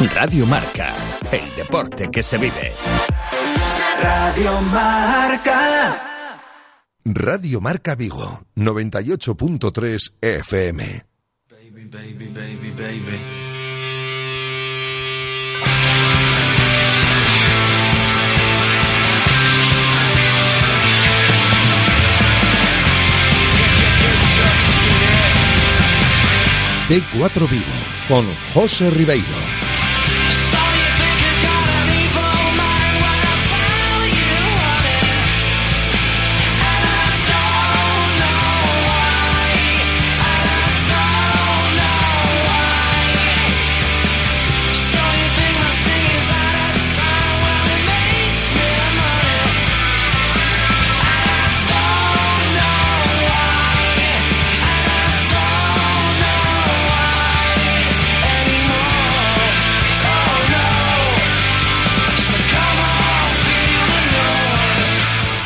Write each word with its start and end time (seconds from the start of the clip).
Radio 0.00 0.46
Marca, 0.46 0.94
el 1.32 1.54
deporte 1.56 2.10
que 2.10 2.22
se 2.22 2.38
vive. 2.38 2.72
Radio 4.02 4.60
Marca. 4.62 6.40
Radio 7.04 7.60
Marca 7.60 7.94
Vigo, 7.94 8.40
98.3 8.56 10.14
FM. 10.20 11.04
Baby, 11.48 11.84
baby, 11.84 12.26
baby, 12.28 12.70
baby. 12.72 13.20
T4 26.88 27.50
Vigo, 27.50 27.64
con 28.08 28.24
José 28.54 28.90
Ribeiro. 28.90 29.55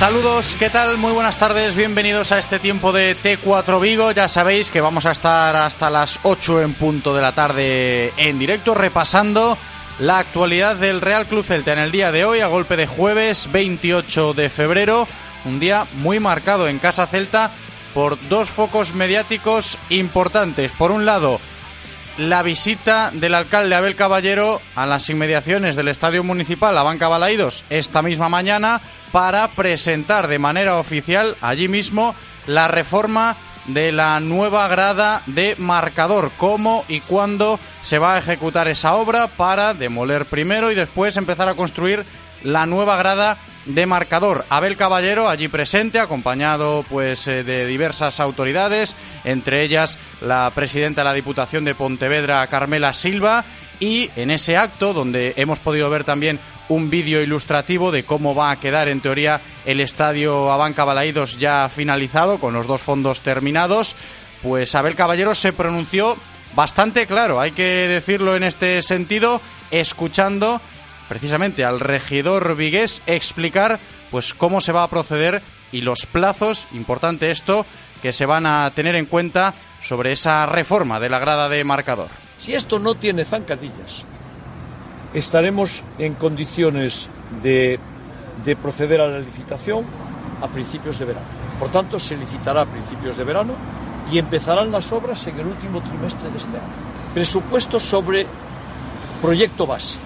Saludos, 0.01 0.57
¿qué 0.59 0.71
tal? 0.71 0.97
Muy 0.97 1.13
buenas 1.13 1.37
tardes, 1.37 1.77
bienvenidos 1.77 2.33
a 2.33 2.39
este 2.39 2.59
tiempo 2.59 2.91
de 2.91 3.15
T4 3.15 3.79
Vigo. 3.83 4.11
Ya 4.13 4.29
sabéis 4.29 4.71
que 4.71 4.81
vamos 4.81 5.05
a 5.05 5.13
estar 5.13 5.55
hasta 5.55 5.91
las 5.91 6.21
8 6.23 6.63
en 6.63 6.73
punto 6.73 7.15
de 7.15 7.21
la 7.21 7.33
tarde 7.33 8.11
en 8.17 8.39
directo 8.39 8.75
repasando 8.75 9.59
la 9.99 10.19
actualidad 10.19 10.77
del 10.77 11.03
Real 11.03 11.27
Club 11.27 11.45
Celta 11.45 11.75
en 11.75 11.81
el 11.81 11.93
día 11.93 12.13
de 12.13 12.25
hoy 12.25 12.41
a 12.41 12.47
golpe 12.47 12.79
de 12.79 12.87
jueves 12.87 13.53
28 13.53 14.33
de 14.33 14.49
febrero, 14.49 15.07
un 15.45 15.61
día 15.61 15.85
muy 15.97 16.19
marcado 16.19 16.67
en 16.67 16.79
Casa 16.79 17.07
Celta 17.07 17.51
por 17.93 18.17
dos 18.31 18.49
focos 18.49 18.95
mediáticos 18.95 19.77
importantes. 19.91 20.73
Por 20.73 20.93
un 20.93 21.05
lado, 21.05 21.43
la 22.19 22.43
visita 22.43 23.11
del 23.13 23.35
alcalde 23.35 23.75
Abel 23.75 23.97
Caballero 23.97 24.61
a 24.77 24.87
las 24.87 25.09
inmediaciones 25.11 25.77
del 25.77 25.89
Estadio 25.89 26.25
Municipal, 26.25 26.77
a 26.77 26.83
Banca 26.83 27.09
Balaídos, 27.09 27.65
esta 27.71 28.03
misma 28.03 28.29
mañana 28.29 28.81
para 29.13 29.49
presentar 29.49 30.29
de 30.29 30.39
manera 30.39 30.79
oficial 30.79 31.37
allí 31.41 31.69
mismo 31.69 32.15
la 32.47 32.69
reforma 32.69 33.37
de 33.67 33.93
la 33.93 34.19
nueva 34.21 34.67
grada 34.69 35.23
de 35.27 35.55
marcador, 35.59 36.31
cómo 36.37 36.85
y 36.89 37.01
cuándo 37.01 37.59
se 37.83 37.99
va 37.99 38.15
a 38.15 38.19
ejecutar 38.19 38.69
esa 38.69 38.95
obra 38.95 39.29
para 39.29 39.75
demoler 39.75 40.27
primero 40.27 40.71
y 40.71 40.75
después 40.75 41.17
empezar 41.17 41.49
a 41.49 41.55
construir 41.55 42.05
la 42.43 42.67
nueva 42.67 42.97
grada 42.97 43.37
de 43.67 43.87
marcador. 43.87 44.45
Abel 44.49 44.77
Caballero 44.77 45.29
allí 45.29 45.49
presente, 45.49 45.99
acompañado 45.99 46.85
pues 46.89 47.27
eh, 47.27 47.45
de 47.45 47.67
diversas 47.67 48.21
autoridades, 48.21 48.97
entre 49.25 49.65
ellas 49.65 49.99
la 50.21 50.51
presidenta 50.55 51.03
de 51.03 51.05
la 51.05 51.15
Diputación 51.15 51.65
de 51.65 51.75
Pontevedra, 51.75 52.47
Carmela 52.47 52.93
Silva, 52.93 53.45
y 53.79 54.11
en 54.17 54.31
ese 54.31 54.57
acto 54.57 54.93
donde 54.93 55.35
hemos 55.37 55.59
podido 55.59 55.89
ver 55.91 56.05
también 56.05 56.39
un 56.69 56.89
vídeo 56.89 57.21
ilustrativo 57.21 57.91
de 57.91 58.05
cómo 58.05 58.35
va 58.35 58.53
a 58.53 58.61
quedar 58.61 58.89
en 58.89 59.01
teoría 59.01 59.41
el 59.67 59.81
estadio 59.81 60.53
Abanca 60.53 60.85
Balaídos 60.85 61.39
ya 61.39 61.69
finalizado, 61.69 62.39
con 62.39 62.55
los 62.55 62.67
dos 62.67 62.81
fondos 62.81 63.23
terminados, 63.23 63.97
pues 64.43 64.75
Abel 64.75 64.95
Caballero 64.95 65.35
se 65.35 65.53
pronunció 65.53 66.17
bastante 66.55 67.07
claro, 67.07 67.41
hay 67.41 67.53
que 67.53 67.89
decirlo 67.89 68.37
en 68.37 68.45
este 68.45 68.83
sentido, 68.83 69.41
escuchando 69.71 70.61
precisamente 71.11 71.65
al 71.65 71.81
regidor 71.81 72.55
Vigués 72.55 73.03
explicar 73.09 73.81
pues 74.13 74.33
cómo 74.33 74.61
se 74.61 74.71
va 74.71 74.85
a 74.85 74.89
proceder 74.89 75.43
y 75.73 75.81
los 75.81 76.07
plazos, 76.07 76.69
importante 76.73 77.33
esto, 77.33 77.67
que 78.01 78.13
se 78.13 78.27
van 78.27 78.47
a 78.47 78.71
tener 78.71 78.95
en 78.95 79.07
cuenta 79.07 79.53
sobre 79.83 80.13
esa 80.13 80.47
reforma 80.47 81.01
de 81.01 81.09
la 81.11 81.19
grada 81.19 81.49
de 81.49 81.65
marcador. 81.65 82.07
Si 82.39 82.55
esto 82.55 82.79
no 82.79 82.95
tiene 82.95 83.25
zancadillas, 83.25 84.05
estaremos 85.13 85.83
en 85.99 86.15
condiciones 86.15 87.09
de, 87.43 87.81
de 88.45 88.55
proceder 88.55 89.01
a 89.01 89.09
la 89.09 89.19
licitación 89.19 89.85
a 90.41 90.47
principios 90.47 91.01
de 91.01 91.07
verano. 91.07 91.27
Por 91.59 91.73
tanto, 91.73 91.99
se 91.99 92.17
licitará 92.17 92.63
a 92.63 92.67
principios 92.67 93.17
de 93.17 93.25
verano 93.25 93.55
y 94.13 94.19
empezarán 94.19 94.71
las 94.71 94.93
obras 94.93 95.27
en 95.27 95.41
el 95.41 95.47
último 95.49 95.83
trimestre 95.83 96.31
de 96.31 96.39
este 96.39 96.57
año. 96.57 97.13
Presupuesto 97.15 97.81
sobre 97.81 98.27
proyecto 99.21 99.67
base. 99.67 99.99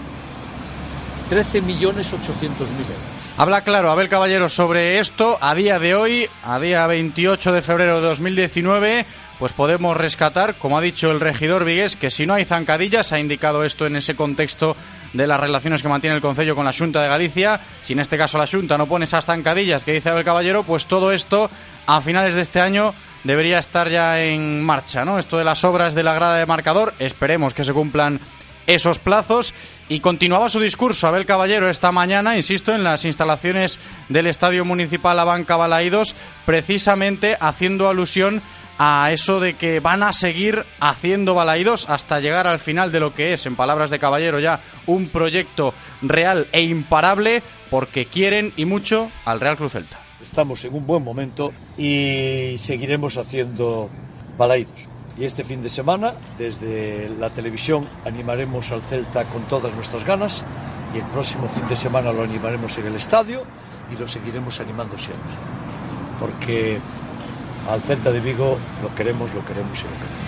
13.800.000 1.30 1.90
euros. 1.92 3.14
Habla 3.36 3.62
claro 3.62 3.90
Abel 3.90 4.08
Caballero 4.08 4.48
sobre 4.48 5.00
esto 5.00 5.38
a 5.40 5.54
día 5.54 5.78
de 5.78 5.94
hoy, 5.94 6.28
a 6.44 6.60
día 6.60 6.86
28 6.86 7.52
de 7.52 7.62
febrero 7.62 8.00
de 8.00 8.06
2019 8.06 9.06
pues 9.38 9.52
podemos 9.52 9.96
rescatar, 9.96 10.54
como 10.54 10.78
ha 10.78 10.80
dicho 10.80 11.10
el 11.10 11.20
regidor 11.20 11.64
Vigués, 11.64 11.96
que 11.96 12.10
si 12.10 12.26
no 12.26 12.34
hay 12.34 12.44
zancadillas, 12.44 13.12
ha 13.12 13.18
indicado 13.18 13.64
esto 13.64 13.86
en 13.86 13.96
ese 13.96 14.14
contexto 14.14 14.76
de 15.12 15.26
las 15.26 15.40
relaciones 15.40 15.82
que 15.82 15.88
mantiene 15.88 16.16
el 16.16 16.22
Concello 16.22 16.54
con 16.54 16.64
la 16.64 16.72
Junta 16.72 17.02
de 17.02 17.08
Galicia, 17.08 17.60
si 17.82 17.92
en 17.92 18.00
este 18.00 18.16
caso 18.16 18.38
la 18.38 18.46
Junta 18.46 18.78
no 18.78 18.86
pone 18.86 19.04
esas 19.04 19.24
zancadillas 19.24 19.84
que 19.84 19.92
dice 19.92 20.10
el 20.10 20.24
Caballero, 20.24 20.62
pues 20.62 20.86
todo 20.86 21.12
esto 21.12 21.50
a 21.86 22.00
finales 22.00 22.34
de 22.34 22.42
este 22.42 22.60
año 22.60 22.94
debería 23.24 23.58
estar 23.58 23.88
ya 23.88 24.22
en 24.22 24.62
marcha, 24.62 25.04
¿no? 25.04 25.18
Esto 25.18 25.38
de 25.38 25.44
las 25.44 25.64
obras 25.64 25.94
de 25.94 26.02
la 26.02 26.14
grada 26.14 26.36
de 26.36 26.46
marcador, 26.46 26.94
esperemos 26.98 27.54
que 27.54 27.64
se 27.64 27.72
cumplan 27.72 28.20
esos 28.66 28.98
plazos 28.98 29.54
y 29.88 30.00
continuaba 30.00 30.48
su 30.48 30.60
discurso 30.60 31.06
Abel 31.06 31.26
Caballero 31.26 31.68
esta 31.68 31.92
mañana, 31.92 32.36
insisto, 32.36 32.74
en 32.74 32.84
las 32.84 33.04
instalaciones 33.04 33.78
del 34.08 34.26
Estadio 34.26 34.64
Municipal 34.64 35.18
Abanca 35.18 35.56
Balaídos, 35.56 36.14
precisamente 36.46 37.36
haciendo 37.40 37.88
alusión 37.88 38.42
a 38.78 39.10
eso 39.12 39.40
de 39.40 39.54
que 39.54 39.80
van 39.80 40.02
a 40.02 40.12
seguir 40.12 40.64
haciendo 40.80 41.34
balaídos 41.34 41.88
hasta 41.88 42.20
llegar 42.20 42.46
al 42.46 42.58
final 42.58 42.90
de 42.90 43.00
lo 43.00 43.14
que 43.14 43.32
es, 43.32 43.46
en 43.46 43.56
palabras 43.56 43.90
de 43.90 43.98
Caballero 43.98 44.40
ya, 44.40 44.60
un 44.86 45.08
proyecto 45.08 45.74
real 46.02 46.48
e 46.52 46.62
imparable 46.62 47.42
porque 47.70 48.06
quieren 48.06 48.52
y 48.56 48.64
mucho 48.64 49.10
al 49.24 49.40
Real 49.40 49.56
Cruz 49.56 49.72
Celta. 49.72 49.98
Estamos 50.22 50.64
en 50.64 50.74
un 50.74 50.86
buen 50.86 51.04
momento 51.04 51.52
y 51.76 52.54
seguiremos 52.56 53.16
haciendo 53.18 53.90
balaídos. 54.38 54.93
Y 55.16 55.24
este 55.24 55.44
fin 55.44 55.62
de 55.62 55.68
semana, 55.68 56.14
desde 56.38 57.08
la 57.20 57.30
televisión, 57.30 57.84
animaremos 58.04 58.72
al 58.72 58.82
Celta 58.82 59.24
con 59.26 59.42
todas 59.42 59.72
nuestras 59.74 60.04
ganas 60.04 60.44
y 60.92 60.98
el 60.98 61.04
próximo 61.06 61.48
fin 61.48 61.66
de 61.68 61.76
semana 61.76 62.12
lo 62.12 62.22
animaremos 62.22 62.76
en 62.78 62.86
el 62.86 62.96
estadio 62.96 63.42
y 63.92 64.00
lo 64.00 64.08
seguiremos 64.08 64.60
animando 64.60 64.98
siempre. 64.98 65.32
Porque 66.18 66.78
al 67.70 67.80
Celta 67.82 68.10
de 68.10 68.20
Vigo 68.20 68.58
lo 68.82 68.94
queremos, 68.94 69.32
lo 69.34 69.44
queremos 69.44 69.78
y 69.78 69.84
lo 69.84 69.90
queremos. 69.90 70.23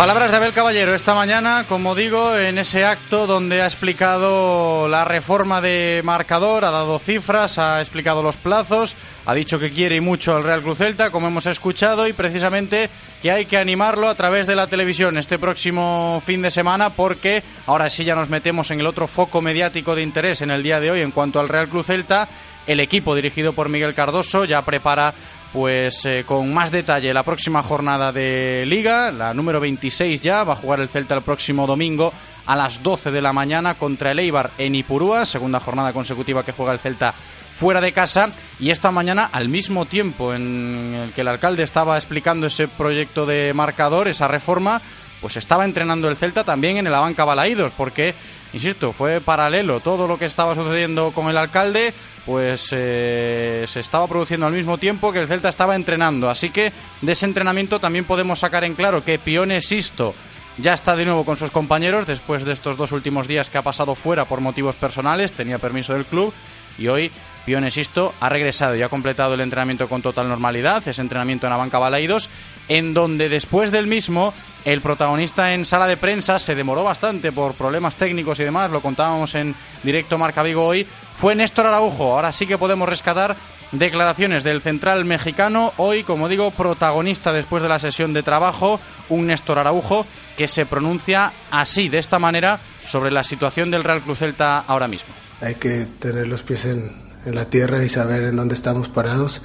Palabras 0.00 0.30
de 0.30 0.38
Abel 0.38 0.54
Caballero 0.54 0.94
esta 0.94 1.12
mañana, 1.12 1.66
como 1.68 1.94
digo, 1.94 2.34
en 2.34 2.56
ese 2.56 2.86
acto 2.86 3.26
donde 3.26 3.60
ha 3.60 3.66
explicado 3.66 4.88
la 4.88 5.04
reforma 5.04 5.60
de 5.60 6.00
marcador, 6.02 6.64
ha 6.64 6.70
dado 6.70 6.98
cifras, 6.98 7.58
ha 7.58 7.80
explicado 7.80 8.22
los 8.22 8.36
plazos, 8.36 8.96
ha 9.26 9.34
dicho 9.34 9.58
que 9.58 9.70
quiere 9.72 10.00
mucho 10.00 10.34
al 10.34 10.44
Real 10.44 10.62
Cruz 10.62 10.78
Celta, 10.78 11.10
como 11.10 11.26
hemos 11.26 11.44
escuchado, 11.44 12.08
y 12.08 12.14
precisamente 12.14 12.88
que 13.20 13.30
hay 13.30 13.44
que 13.44 13.58
animarlo 13.58 14.08
a 14.08 14.14
través 14.14 14.46
de 14.46 14.56
la 14.56 14.68
televisión 14.68 15.18
este 15.18 15.38
próximo 15.38 16.22
fin 16.24 16.40
de 16.40 16.50
semana, 16.50 16.88
porque 16.88 17.42
ahora 17.66 17.90
sí 17.90 18.02
ya 18.02 18.14
nos 18.14 18.30
metemos 18.30 18.70
en 18.70 18.80
el 18.80 18.86
otro 18.86 19.06
foco 19.06 19.42
mediático 19.42 19.94
de 19.94 20.00
interés 20.00 20.40
en 20.40 20.50
el 20.50 20.62
día 20.62 20.80
de 20.80 20.92
hoy 20.92 21.02
en 21.02 21.10
cuanto 21.10 21.40
al 21.40 21.50
Real 21.50 21.68
Cruz 21.68 21.88
Celta. 21.88 22.26
El 22.66 22.80
equipo 22.80 23.14
dirigido 23.14 23.52
por 23.52 23.68
Miguel 23.68 23.94
Cardoso 23.94 24.44
ya 24.44 24.62
prepara 24.62 25.12
pues 25.52 26.04
eh, 26.06 26.24
con 26.24 26.52
más 26.52 26.70
detalle 26.70 27.12
la 27.12 27.24
próxima 27.24 27.62
jornada 27.62 28.12
de 28.12 28.64
liga, 28.66 29.10
la 29.10 29.34
número 29.34 29.60
26 29.60 30.20
ya, 30.20 30.44
va 30.44 30.52
a 30.52 30.56
jugar 30.56 30.80
el 30.80 30.88
Celta 30.88 31.16
el 31.16 31.22
próximo 31.22 31.66
domingo 31.66 32.12
a 32.46 32.56
las 32.56 32.82
12 32.82 33.10
de 33.10 33.20
la 33.20 33.32
mañana 33.32 33.74
contra 33.74 34.12
el 34.12 34.20
Eibar 34.20 34.50
en 34.58 34.74
Ipurúa, 34.74 35.26
segunda 35.26 35.60
jornada 35.60 35.92
consecutiva 35.92 36.44
que 36.44 36.52
juega 36.52 36.72
el 36.72 36.78
Celta 36.78 37.14
fuera 37.52 37.80
de 37.80 37.92
casa 37.92 38.30
y 38.58 38.70
esta 38.70 38.90
mañana 38.90 39.28
al 39.32 39.48
mismo 39.48 39.86
tiempo 39.86 40.32
en 40.32 40.94
el 40.94 41.12
que 41.12 41.22
el 41.22 41.28
alcalde 41.28 41.62
estaba 41.62 41.96
explicando 41.96 42.46
ese 42.46 42.68
proyecto 42.68 43.26
de 43.26 43.52
marcador, 43.52 44.08
esa 44.08 44.28
reforma, 44.28 44.80
pues 45.20 45.36
estaba 45.36 45.64
entrenando 45.64 46.08
el 46.08 46.16
Celta 46.16 46.44
también 46.44 46.76
en 46.78 46.86
el 46.86 46.94
Abanca 46.94 47.24
Balaídos 47.24 47.72
porque, 47.76 48.14
insisto, 48.52 48.92
fue 48.92 49.20
paralelo 49.20 49.80
todo 49.80 50.08
lo 50.08 50.18
que 50.18 50.24
estaba 50.24 50.54
sucediendo 50.54 51.10
con 51.12 51.28
el 51.28 51.36
alcalde, 51.36 51.92
pues 52.30 52.68
eh, 52.70 53.64
se 53.66 53.80
estaba 53.80 54.06
produciendo 54.06 54.46
al 54.46 54.52
mismo 54.52 54.78
tiempo 54.78 55.12
que 55.12 55.18
el 55.18 55.26
Celta 55.26 55.48
estaba 55.48 55.74
entrenando. 55.74 56.30
Así 56.30 56.50
que 56.50 56.72
de 57.00 57.10
ese 57.10 57.26
entrenamiento 57.26 57.80
también 57.80 58.04
podemos 58.04 58.38
sacar 58.38 58.62
en 58.62 58.74
claro 58.74 59.02
que 59.02 59.18
Pione 59.18 59.60
Sisto 59.60 60.14
ya 60.56 60.72
está 60.72 60.94
de 60.94 61.06
nuevo 61.06 61.24
con 61.24 61.36
sus 61.36 61.50
compañeros 61.50 62.06
después 62.06 62.44
de 62.44 62.52
estos 62.52 62.76
dos 62.76 62.92
últimos 62.92 63.26
días 63.26 63.50
que 63.50 63.58
ha 63.58 63.62
pasado 63.62 63.96
fuera 63.96 64.26
por 64.26 64.40
motivos 64.40 64.76
personales, 64.76 65.32
tenía 65.32 65.58
permiso 65.58 65.92
del 65.92 66.04
club 66.04 66.32
y 66.78 66.86
hoy 66.86 67.10
Pionesisto 67.50 68.14
ha 68.20 68.28
regresado 68.28 68.76
y 68.76 68.82
ha 68.82 68.88
completado 68.88 69.34
el 69.34 69.40
entrenamiento 69.40 69.88
con 69.88 70.02
total 70.02 70.28
normalidad, 70.28 70.86
ese 70.86 71.02
entrenamiento 71.02 71.48
en 71.48 71.50
la 71.50 71.56
banca 71.56 71.80
Balaidos, 71.80 72.30
en 72.68 72.94
donde 72.94 73.28
después 73.28 73.72
del 73.72 73.88
mismo 73.88 74.32
el 74.64 74.80
protagonista 74.80 75.52
en 75.52 75.64
sala 75.64 75.88
de 75.88 75.96
prensa 75.96 76.38
se 76.38 76.54
demoró 76.54 76.84
bastante 76.84 77.32
por 77.32 77.54
problemas 77.54 77.96
técnicos 77.96 78.38
y 78.38 78.44
demás, 78.44 78.70
lo 78.70 78.80
contábamos 78.80 79.34
en 79.34 79.56
directo 79.82 80.16
Marca 80.16 80.44
Vigo 80.44 80.64
hoy, 80.64 80.86
fue 81.16 81.34
Néstor 81.34 81.66
Araujo. 81.66 82.14
Ahora 82.14 82.30
sí 82.30 82.46
que 82.46 82.56
podemos 82.56 82.88
rescatar 82.88 83.34
declaraciones 83.72 84.44
del 84.44 84.60
central 84.60 85.04
mexicano, 85.04 85.72
hoy, 85.76 86.04
como 86.04 86.28
digo, 86.28 86.52
protagonista 86.52 87.32
después 87.32 87.64
de 87.64 87.68
la 87.68 87.80
sesión 87.80 88.12
de 88.12 88.22
trabajo, 88.22 88.78
un 89.08 89.26
Néstor 89.26 89.58
Araujo 89.58 90.06
que 90.36 90.46
se 90.46 90.66
pronuncia 90.66 91.32
así, 91.50 91.88
de 91.88 91.98
esta 91.98 92.20
manera, 92.20 92.60
sobre 92.86 93.10
la 93.10 93.24
situación 93.24 93.72
del 93.72 93.82
Real 93.82 94.02
Cruz 94.02 94.20
Celta 94.20 94.60
ahora 94.60 94.86
mismo. 94.86 95.12
Hay 95.40 95.56
que 95.56 95.86
tener 95.98 96.28
los 96.28 96.44
pies 96.44 96.66
en, 96.66 97.09
en 97.26 97.34
la 97.34 97.46
tierra 97.46 97.84
y 97.84 97.88
saber 97.88 98.24
en 98.24 98.36
dónde 98.36 98.54
estamos 98.54 98.88
parados 98.88 99.42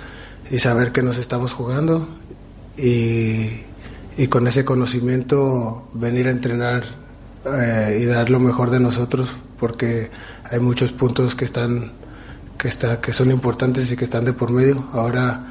y 0.50 0.60
saber 0.60 0.92
que 0.92 1.04
nos 1.04 1.18
estamos 1.18 1.54
jugando 1.54 2.08
y, 2.78 3.62
con 4.30 4.48
ese 4.48 4.64
conocimiento 4.64 5.90
venir 5.94 6.28
a 6.28 6.32
entrenar 6.32 6.84
eh, 7.46 8.00
y 8.02 8.06
dar 8.06 8.30
lo 8.30 8.40
mejor 8.40 8.70
de 8.70 8.80
nosotros 8.80 9.30
porque 9.60 10.10
hay 10.50 10.60
muchos 10.60 10.92
puntos 10.92 11.36
que 11.36 11.46
están 11.46 11.92
que 12.58 12.70
está 12.70 13.02
que 13.02 13.12
son 13.12 13.32
importantes 13.32 13.92
y 13.92 13.98
que 13.98 14.06
están 14.06 14.24
de 14.24 14.32
por 14.32 14.52
medio. 14.52 14.88
Ahora 14.94 15.46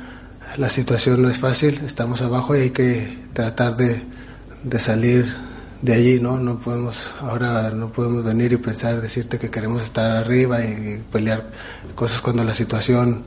la 0.56 0.70
situación 0.70 1.22
no 1.22 1.28
es 1.28 1.38
fácil 1.38 1.80
estamos 1.84 2.22
abajo 2.22 2.56
y 2.56 2.60
hay 2.60 2.70
que 2.70 3.18
tratar 3.34 3.76
de 3.76 4.80
salir 4.80 5.43
de 5.84 5.94
allí, 5.94 6.18
¿no? 6.18 6.38
No 6.38 6.58
podemos, 6.58 7.10
ahora 7.20 7.68
no 7.70 7.90
podemos 7.92 8.24
venir 8.24 8.54
y 8.54 8.56
pensar, 8.56 9.02
decirte 9.02 9.38
que 9.38 9.50
queremos 9.50 9.82
estar 9.82 10.10
arriba 10.12 10.64
y, 10.64 11.02
pelear 11.12 11.44
cosas 11.94 12.22
cuando 12.22 12.42
la 12.42 12.54
situación 12.54 13.22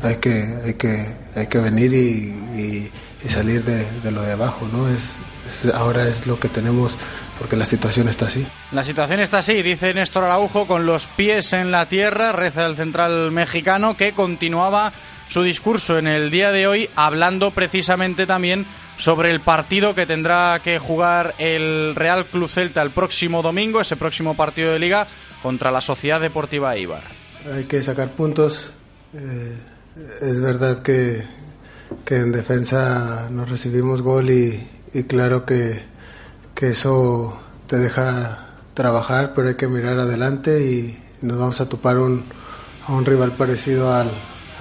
hay 0.00 0.16
que, 0.16 0.54
hay 0.64 0.74
que, 0.74 1.06
hay 1.34 1.46
que 1.48 1.58
venir 1.58 1.92
y, 1.92 2.90
salir 3.28 3.64
de, 3.64 4.10
lo 4.10 4.22
de 4.22 4.32
abajo, 4.32 4.68
¿no? 4.72 4.88
Es, 4.88 5.14
ahora 5.74 6.06
es 6.06 6.26
lo 6.26 6.38
que 6.38 6.48
tenemos 6.48 6.96
porque 7.38 7.56
la 7.56 7.64
situación 7.64 8.08
está 8.08 8.26
así. 8.26 8.46
La 8.70 8.84
situación 8.84 9.20
está 9.20 9.38
así, 9.38 9.62
dice 9.62 9.92
Néstor 9.94 10.24
Araujo, 10.24 10.66
con 10.66 10.86
los 10.86 11.08
pies 11.08 11.52
en 11.52 11.72
la 11.72 11.86
tierra, 11.86 12.30
reza 12.30 12.66
el 12.66 12.76
central 12.76 13.32
mexicano 13.32 13.96
que 13.96 14.12
continuaba 14.12 14.92
su 15.28 15.42
discurso 15.42 15.98
en 15.98 16.06
el 16.06 16.30
día 16.30 16.52
de 16.52 16.66
hoy 16.66 16.90
hablando 16.94 17.50
precisamente 17.52 18.26
también 18.26 18.66
sobre 18.98 19.30
el 19.30 19.40
partido 19.40 19.94
que 19.94 20.06
tendrá 20.06 20.60
que 20.62 20.78
jugar 20.78 21.34
el 21.38 21.94
Real 21.94 22.24
Club 22.26 22.48
Celta 22.48 22.82
el 22.82 22.90
próximo 22.90 23.42
domingo, 23.42 23.80
ese 23.80 23.96
próximo 23.96 24.34
partido 24.36 24.72
de 24.72 24.78
liga 24.78 25.06
contra 25.42 25.70
la 25.70 25.80
Sociedad 25.80 26.20
Deportiva 26.20 26.76
Ibar. 26.76 27.02
Hay 27.52 27.64
que 27.64 27.82
sacar 27.82 28.10
puntos. 28.10 28.70
Eh, 29.14 29.56
es 30.22 30.40
verdad 30.40 30.82
que, 30.82 31.24
que, 32.04 32.16
en 32.16 32.32
defensa 32.32 33.28
nos 33.30 33.48
recibimos 33.48 34.02
gol 34.02 34.30
y, 34.30 34.68
claro 35.08 35.44
que, 35.44 35.82
que 36.54 36.68
eso 36.68 37.40
te 37.66 37.78
deja 37.78 38.46
trabajar, 38.74 39.32
pero 39.34 39.48
hay 39.48 39.56
que 39.56 39.68
mirar 39.68 39.98
adelante 39.98 40.64
y 40.64 40.98
nos 41.20 41.38
vamos 41.38 41.60
a 41.60 41.68
topar 41.68 41.98
un, 41.98 42.24
a 42.86 42.92
un 42.92 43.04
rival 43.04 43.32
parecido 43.32 43.94
al, 43.94 44.10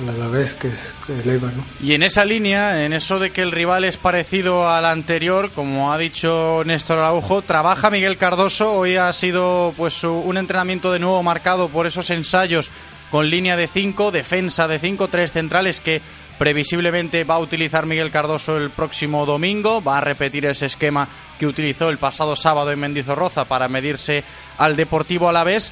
la 0.02 0.28
vez 0.28 0.54
que 0.54 0.68
es 0.68 0.94
el 1.08 1.30
Eibar, 1.30 1.54
¿no? 1.54 1.64
Y 1.82 1.94
en 1.94 2.04
esa 2.04 2.26
línea, 2.26 2.86
en 2.86 2.94
eso 2.94 3.20
de 3.20 3.32
que 3.32 3.42
el 3.42 3.52
rival 3.52 3.84
es 3.84 3.98
parecido 3.98 4.70
al 4.70 4.86
anterior, 4.86 5.52
como 5.52 5.92
ha 5.92 5.98
dicho 5.98 6.64
Néstor 6.66 7.00
Araujo, 7.00 7.42
trabaja 7.42 7.90
Miguel 7.90 8.18
Cardoso. 8.18 8.74
Hoy 8.74 8.98
ha 8.98 9.12
sido 9.14 9.74
pues 9.78 10.04
un 10.04 10.38
entrenamiento 10.38 10.92
de 10.92 11.00
nuevo 11.00 11.22
marcado 11.24 11.70
por 11.70 11.88
esos 11.88 12.10
ensayos 12.10 12.72
con 13.12 13.30
línea 13.30 13.58
de 13.58 13.68
5, 13.68 14.12
defensa 14.12 14.68
de 14.68 14.80
5, 14.80 15.10
tres 15.10 15.34
centrales 15.34 15.80
que 15.80 16.02
previsiblemente 16.40 17.24
va 17.24 17.36
a 17.36 17.40
utilizar 17.40 17.86
Miguel 17.86 18.10
Cardoso 18.10 18.58
el 18.58 18.72
próximo 18.72 19.26
domingo. 19.26 19.84
Va 19.84 20.00
a 20.00 20.02
repetir 20.02 20.46
ese 20.46 20.66
esquema 20.66 21.08
que 21.38 21.46
utilizó 21.46 21.90
el 21.90 21.98
pasado 21.98 22.36
sábado 22.36 22.72
en 22.72 22.80
Mendizorroza 22.80 23.46
para 23.46 23.68
medirse 23.68 24.24
al 24.58 24.76
Deportivo 24.76 25.30
Alavés 25.30 25.72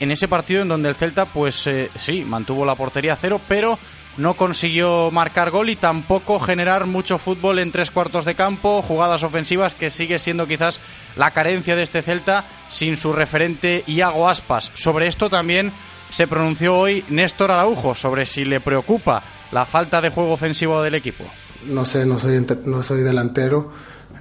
en 0.00 0.10
ese 0.10 0.28
partido 0.28 0.62
en 0.62 0.68
donde 0.68 0.88
el 0.88 0.94
Celta, 0.94 1.26
pues 1.26 1.66
eh, 1.66 1.90
sí, 1.98 2.24
mantuvo 2.24 2.64
la 2.64 2.74
portería 2.74 3.14
a 3.14 3.16
cero, 3.16 3.40
pero 3.48 3.78
no 4.16 4.34
consiguió 4.34 5.10
marcar 5.10 5.50
gol 5.50 5.70
y 5.70 5.76
tampoco 5.76 6.38
generar 6.38 6.86
mucho 6.86 7.18
fútbol 7.18 7.58
en 7.58 7.72
tres 7.72 7.90
cuartos 7.90 8.24
de 8.24 8.34
campo, 8.34 8.82
jugadas 8.82 9.22
ofensivas 9.22 9.74
que 9.74 9.90
sigue 9.90 10.18
siendo 10.18 10.46
quizás 10.46 10.78
la 11.16 11.32
carencia 11.32 11.74
de 11.76 11.82
este 11.82 12.02
Celta 12.02 12.44
sin 12.68 12.96
su 12.96 13.12
referente 13.12 13.82
Iago 13.86 14.28
Aspas. 14.28 14.70
Sobre 14.74 15.08
esto 15.08 15.30
también 15.30 15.72
se 16.10 16.28
pronunció 16.28 16.76
hoy 16.76 17.04
Néstor 17.08 17.50
Araujo, 17.50 17.94
sobre 17.94 18.26
si 18.26 18.44
le 18.44 18.60
preocupa 18.60 19.22
la 19.50 19.66
falta 19.66 20.00
de 20.00 20.10
juego 20.10 20.32
ofensivo 20.32 20.82
del 20.82 20.94
equipo. 20.94 21.24
No 21.66 21.84
sé, 21.84 22.06
no 22.06 22.18
soy, 22.18 22.44
no 22.66 22.82
soy 22.82 23.02
delantero 23.02 23.72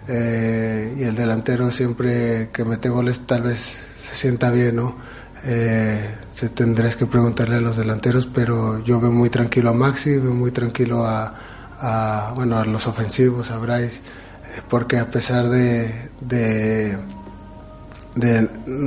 eh, 0.07 0.95
y 0.97 1.03
el 1.03 1.15
delantero 1.15 1.69
siempre 1.71 2.49
que 2.51 2.63
mete 2.65 2.89
goles 2.89 3.27
tal 3.27 3.43
vez 3.43 3.59
se 3.59 4.15
sienta 4.15 4.49
bien, 4.49 4.77
¿no? 4.77 4.97
Eh, 5.45 6.15
se 6.33 6.49
tendrás 6.49 6.95
que 6.95 7.05
preguntarle 7.05 7.57
a 7.57 7.61
los 7.61 7.75
delanteros, 7.75 8.27
pero 8.27 8.81
yo 8.83 8.99
veo 9.01 9.11
muy 9.11 9.29
tranquilo 9.29 9.71
a 9.71 9.73
Maxi, 9.73 10.17
veo 10.17 10.33
muy 10.33 10.51
tranquilo 10.51 11.05
a, 11.05 12.31
bueno, 12.35 12.57
a 12.59 12.65
los 12.65 12.87
ofensivos, 12.87 13.51
a 13.51 13.57
Bryce, 13.57 13.97
eh, 13.97 14.61
porque 14.69 14.99
a 14.99 15.11
pesar 15.11 15.49
de, 15.49 16.09
de, 16.21 16.97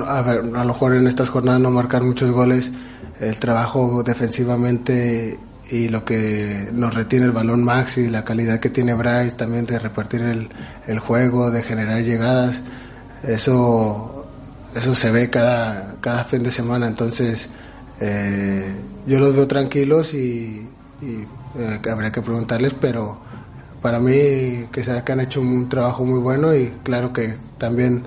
a, 0.07 0.23
ver, 0.23 0.39
a 0.39 0.43
lo 0.43 0.65
mejor 0.65 0.95
en 0.95 1.07
estas 1.07 1.29
jornadas 1.29 1.61
no 1.61 1.71
marcar 1.71 2.03
muchos 2.03 2.31
goles, 2.31 2.73
el 3.21 3.39
trabajo 3.39 4.03
defensivamente 4.03 5.39
y 5.71 5.89
lo 5.89 6.05
que 6.05 6.71
nos 6.73 6.95
retiene 6.95 7.27
el 7.27 7.33
balón 7.33 7.65
Maxi, 7.65 8.09
la 8.09 8.25
calidad 8.25 8.61
que 8.61 8.71
tiene 8.71 8.95
Bryce 8.95 9.33
también 9.33 9.67
de 9.67 9.79
repartir 9.79 10.23
el, 10.23 10.49
el 10.87 10.99
juego, 11.01 11.51
de 11.51 11.63
generar 11.63 12.03
llegadas, 12.03 12.63
eso 13.25 14.16
eso 14.77 14.95
se 14.95 15.11
ve 15.11 15.31
cada, 15.31 15.97
cada 16.01 16.25
fin 16.25 16.43
de 16.43 16.51
semana, 16.51 16.87
entonces 16.87 17.49
eh, 18.01 18.75
yo 19.07 19.19
los 19.19 19.35
veo 19.35 19.47
tranquilos 19.47 20.15
y, 20.15 20.69
eh, 21.03 21.81
habría 21.91 22.13
que 22.13 22.23
preguntarles, 22.23 22.75
pero 22.79 23.19
para 23.81 23.99
mí 23.99 24.13
que, 24.73 25.03
que 25.05 25.13
han 25.13 25.21
hecho 25.21 25.41
un 25.41 25.69
trabajo 25.69 26.05
muy 26.05 26.21
bueno 26.21 26.55
y 26.55 26.69
claro 26.83 27.13
que 27.13 27.37
también 27.59 28.05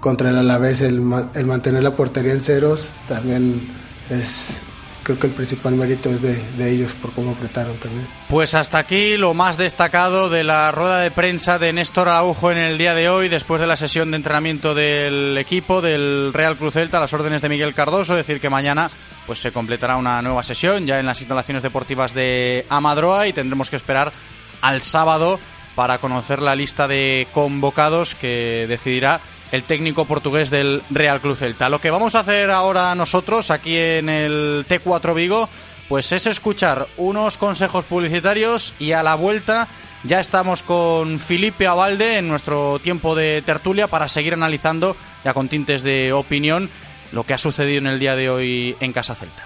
contra 0.00 0.30
el 0.30 0.38
Alavés 0.38 0.80
el, 0.80 1.02
el 1.34 1.46
mantener 1.46 1.82
la 1.82 1.94
portería 1.94 2.32
en 2.32 2.40
ceros 2.40 2.88
también 3.08 3.68
es 4.10 4.60
creo 5.04 5.18
que 5.18 5.26
el 5.28 5.34
principal 5.34 5.74
mérito 5.74 6.10
es 6.10 6.22
de, 6.22 6.72
ellos 6.72 6.92
por 6.94 7.12
cómo 7.12 7.32
apretaron 7.32 7.76
también. 7.76 8.06
Pues 8.28 8.54
hasta 8.54 8.78
aquí 8.78 9.16
lo 9.16 9.34
más 9.34 9.56
destacado 9.56 10.28
de 10.28 10.42
la 10.42 10.72
rueda 10.72 11.00
de 11.00 11.10
prensa 11.10 11.58
de 11.58 11.72
Néstor 11.72 12.08
Araujo 12.08 12.50
en 12.50 12.58
el 12.58 12.78
día 12.78 12.94
de 12.94 13.08
hoy, 13.08 13.28
después 13.28 13.60
de 13.60 13.66
la 13.66 13.76
sesión 13.76 14.10
de 14.10 14.16
entrenamiento 14.16 14.74
del 14.74 15.36
equipo 15.38 15.80
del 15.80 16.32
Real 16.32 16.56
Cruz 16.56 16.74
Celta 16.74 16.98
las 16.98 17.12
órdenes 17.12 17.42
de 17.42 17.48
Miguel 17.48 17.74
Cardoso, 17.74 18.14
es 18.14 18.26
decir 18.26 18.40
que 18.40 18.50
mañana 18.50 18.90
pues 19.26 19.38
se 19.38 19.52
completará 19.52 19.96
una 19.96 20.20
nueva 20.22 20.42
sesión 20.42 20.86
ya 20.86 20.98
en 20.98 21.06
las 21.06 21.20
instalaciones 21.20 21.62
deportivas 21.62 22.14
de 22.14 22.66
Amadroa 22.68 23.28
y 23.28 23.32
tendremos 23.32 23.70
que 23.70 23.76
esperar 23.76 24.12
al 24.60 24.82
sábado 24.82 25.38
para 25.74 25.98
conocer 25.98 26.40
la 26.40 26.54
lista 26.54 26.88
de 26.88 27.26
convocados 27.32 28.14
que 28.14 28.66
decidirá 28.68 29.20
el 29.54 29.62
técnico 29.62 30.04
portugués 30.04 30.50
del 30.50 30.82
Real 30.90 31.20
Club 31.20 31.36
Celta. 31.36 31.68
Lo 31.68 31.80
que 31.80 31.92
vamos 31.92 32.16
a 32.16 32.20
hacer 32.20 32.50
ahora 32.50 32.94
nosotros 32.96 33.52
aquí 33.52 33.76
en 33.76 34.08
el 34.08 34.66
T4 34.68 35.14
Vigo, 35.14 35.48
pues 35.88 36.10
es 36.10 36.26
escuchar 36.26 36.88
unos 36.96 37.36
consejos 37.36 37.84
publicitarios 37.84 38.74
y 38.80 38.92
a 38.92 39.04
la 39.04 39.14
vuelta 39.14 39.68
ya 40.02 40.18
estamos 40.18 40.62
con 40.64 41.20
Felipe 41.20 41.68
Avalde 41.68 42.18
en 42.18 42.26
nuestro 42.26 42.80
tiempo 42.80 43.14
de 43.14 43.42
tertulia 43.42 43.86
para 43.86 44.08
seguir 44.08 44.34
analizando, 44.34 44.96
ya 45.24 45.32
con 45.32 45.48
tintes 45.48 45.84
de 45.84 46.12
opinión, 46.12 46.68
lo 47.12 47.22
que 47.22 47.34
ha 47.34 47.38
sucedido 47.38 47.78
en 47.78 47.86
el 47.86 48.00
día 48.00 48.16
de 48.16 48.28
hoy 48.28 48.76
en 48.80 48.92
Casa 48.92 49.14
Celta. 49.14 49.44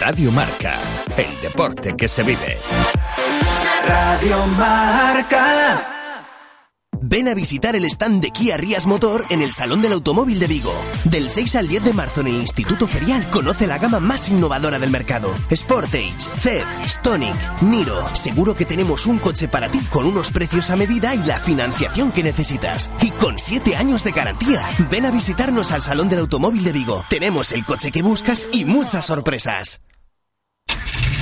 Radio 0.00 0.32
Marca, 0.32 0.78
el 1.16 1.40
deporte 1.40 1.94
que 1.96 2.08
se 2.08 2.24
vive. 2.24 2.58
Radio 3.86 4.46
Marca. 4.46 6.01
Ven 7.04 7.26
a 7.26 7.34
visitar 7.34 7.74
el 7.74 7.84
stand 7.86 8.22
de 8.22 8.30
Kia 8.30 8.56
Rías 8.56 8.86
Motor 8.86 9.24
en 9.30 9.42
el 9.42 9.52
Salón 9.52 9.82
del 9.82 9.92
Automóvil 9.92 10.38
de 10.38 10.46
Vigo. 10.46 10.72
Del 11.02 11.30
6 11.30 11.56
al 11.56 11.66
10 11.66 11.84
de 11.84 11.92
marzo 11.92 12.20
en 12.20 12.28
el 12.28 12.36
Instituto 12.36 12.86
Ferial 12.86 13.28
conoce 13.30 13.66
la 13.66 13.78
gama 13.78 13.98
más 13.98 14.28
innovadora 14.28 14.78
del 14.78 14.90
mercado. 14.90 15.34
Sportage, 15.52 16.14
CED, 16.38 16.62
Stonic, 16.86 17.34
Niro. 17.62 18.06
Seguro 18.14 18.54
que 18.54 18.66
tenemos 18.66 19.06
un 19.06 19.18
coche 19.18 19.48
para 19.48 19.68
ti 19.68 19.80
con 19.90 20.06
unos 20.06 20.30
precios 20.30 20.70
a 20.70 20.76
medida 20.76 21.12
y 21.16 21.24
la 21.24 21.40
financiación 21.40 22.12
que 22.12 22.22
necesitas. 22.22 22.88
Y 23.00 23.10
con 23.10 23.36
7 23.36 23.74
años 23.74 24.04
de 24.04 24.12
garantía. 24.12 24.68
Ven 24.88 25.04
a 25.04 25.10
visitarnos 25.10 25.72
al 25.72 25.82
Salón 25.82 26.08
del 26.08 26.20
Automóvil 26.20 26.62
de 26.62 26.72
Vigo. 26.72 27.04
Tenemos 27.10 27.50
el 27.50 27.64
coche 27.64 27.90
que 27.90 28.02
buscas 28.02 28.46
y 28.52 28.64
muchas 28.64 29.06
sorpresas. 29.06 29.80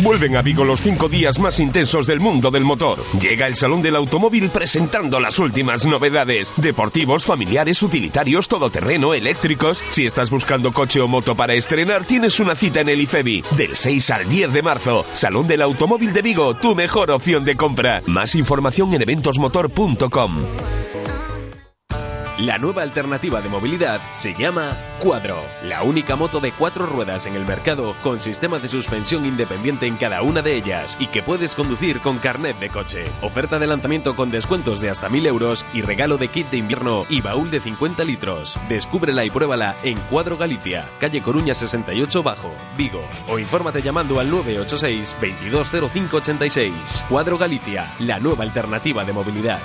Vuelven 0.03 0.37
a 0.37 0.43
Vigo 0.43 0.65
los 0.65 0.81
cinco 0.81 1.09
días 1.09 1.39
más 1.39 1.61
intensos 1.61 2.07
del 2.07 2.21
mundo 2.21 2.51
del 2.51 2.65
motor. 2.65 2.99
Llega 3.21 3.47
el 3.47 3.55
Salón 3.55 3.83
del 3.83 3.97
Automóvil 3.97 4.49
presentando 4.49 5.21
las 5.21 5.39
últimas 5.39 5.85
novedades. 5.85 6.53
Deportivos, 6.57 7.27
familiares, 7.27 7.83
utilitarios, 7.83 8.49
todoterreno, 8.49 9.13
eléctricos. 9.13 9.83
Si 9.91 10.07
estás 10.07 10.31
buscando 10.31 10.73
coche 10.73 11.01
o 11.01 11.09
moto 11.09 11.35
para 11.35 11.53
estrenar, 11.53 12.05
tienes 12.05 12.41
una 12.41 12.57
cita 12.57 12.81
en 12.81 12.89
el 12.89 13.01
IFEBI. 13.03 13.45
Del 13.57 13.77
6 13.77 14.11
al 14.11 14.29
10 14.29 14.53
de 14.55 14.63
marzo. 14.63 15.05
Salón 15.13 15.47
del 15.47 15.61
Automóvil 15.61 16.15
de 16.15 16.23
Vigo, 16.23 16.55
tu 16.55 16.75
mejor 16.75 17.11
opción 17.11 17.45
de 17.45 17.57
compra. 17.57 18.03
Más 18.07 18.35
información 18.35 18.95
en 18.95 19.03
eventosmotor.com. 19.03 20.47
La 22.41 22.57
nueva 22.57 22.81
alternativa 22.81 23.43
de 23.43 23.51
movilidad 23.51 24.01
se 24.15 24.33
llama 24.33 24.75
Cuadro, 24.99 25.43
la 25.63 25.83
única 25.83 26.17
moto 26.17 26.41
de 26.41 26.53
cuatro 26.53 26.87
ruedas 26.87 27.27
en 27.27 27.37
el 27.37 27.45
mercado 27.45 27.95
con 28.03 28.19
sistema 28.19 28.59
de 28.59 28.67
suspensión 28.67 29.27
independiente 29.27 29.87
en 29.87 29.99
cada 29.99 30.23
una 30.23 30.41
de 30.41 30.55
ellas 30.55 30.97
y 30.99 31.09
que 31.09 31.23
puedes 31.23 31.55
conducir 31.55 32.01
con 32.01 32.17
carnet 32.17 32.59
de 32.59 32.71
coche. 32.71 33.05
Oferta 33.21 33.59
de 33.59 33.67
lanzamiento 33.67 34.17
con 34.17 34.31
descuentos 34.31 34.81
de 34.81 34.89
hasta 34.89 35.11
1000 35.11 35.27
euros 35.27 35.67
y 35.75 35.83
regalo 35.83 36.17
de 36.17 36.29
kit 36.29 36.49
de 36.49 36.57
invierno 36.57 37.05
y 37.11 37.21
baúl 37.21 37.51
de 37.51 37.61
50 37.61 38.05
litros. 38.05 38.59
Descúbrela 38.71 39.23
y 39.27 39.31
pruébala 39.31 39.77
en 39.83 39.99
Cuadro 40.09 40.39
Galicia, 40.39 40.89
calle 40.99 41.21
Coruña 41.21 41.53
68 41.53 42.23
Bajo, 42.23 42.55
Vigo. 42.75 43.05
O 43.29 43.39
infórmate 43.39 43.83
llamando 43.83 44.19
al 44.19 44.31
986 44.31 45.15
220586. 45.21 47.05
Cuadro 47.07 47.37
Galicia, 47.37 47.93
la 47.99 48.19
nueva 48.19 48.45
alternativa 48.45 49.05
de 49.05 49.13
movilidad. 49.13 49.61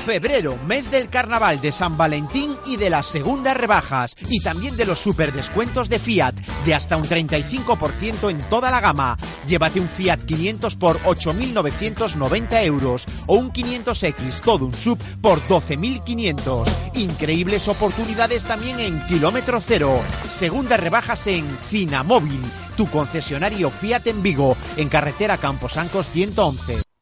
Febrero, 0.00 0.58
mes 0.66 0.90
del 0.90 1.08
carnaval 1.08 1.60
de 1.60 1.70
San 1.70 1.96
Valentín 1.96 2.56
y 2.66 2.76
de 2.76 2.90
las 2.90 3.06
segundas 3.06 3.56
rebajas 3.56 4.16
y 4.28 4.40
también 4.40 4.76
de 4.76 4.84
los 4.84 4.98
super 4.98 5.32
descuentos 5.32 5.88
de 5.88 6.00
Fiat 6.00 6.34
de 6.64 6.74
hasta 6.74 6.96
un 6.96 7.04
35% 7.04 8.28
en 8.28 8.40
toda 8.48 8.72
la 8.72 8.80
gama. 8.80 9.16
Llévate 9.46 9.78
un 9.78 9.88
Fiat 9.88 10.20
500 10.20 10.74
por 10.74 10.98
8.990 11.02 12.64
euros 12.64 13.04
o 13.26 13.36
un 13.36 13.52
500X 13.52 14.40
todo 14.40 14.66
un 14.66 14.74
sub 14.74 14.98
por 15.20 15.40
12.500. 15.42 16.68
Increíbles 16.94 17.68
oportunidades 17.68 18.44
también 18.44 18.80
en 18.80 19.00
kilómetro 19.06 19.60
cero. 19.60 19.96
Segundas 20.28 20.80
rebajas 20.80 21.26
en 21.28 21.46
Finamóvil, 21.68 22.40
tu 22.76 22.88
concesionario 22.88 23.70
Fiat 23.70 24.06
en 24.06 24.22
Vigo, 24.22 24.56
en 24.76 24.88
carretera 24.88 25.36
Camposancos 25.36 26.08
111. 26.08 26.89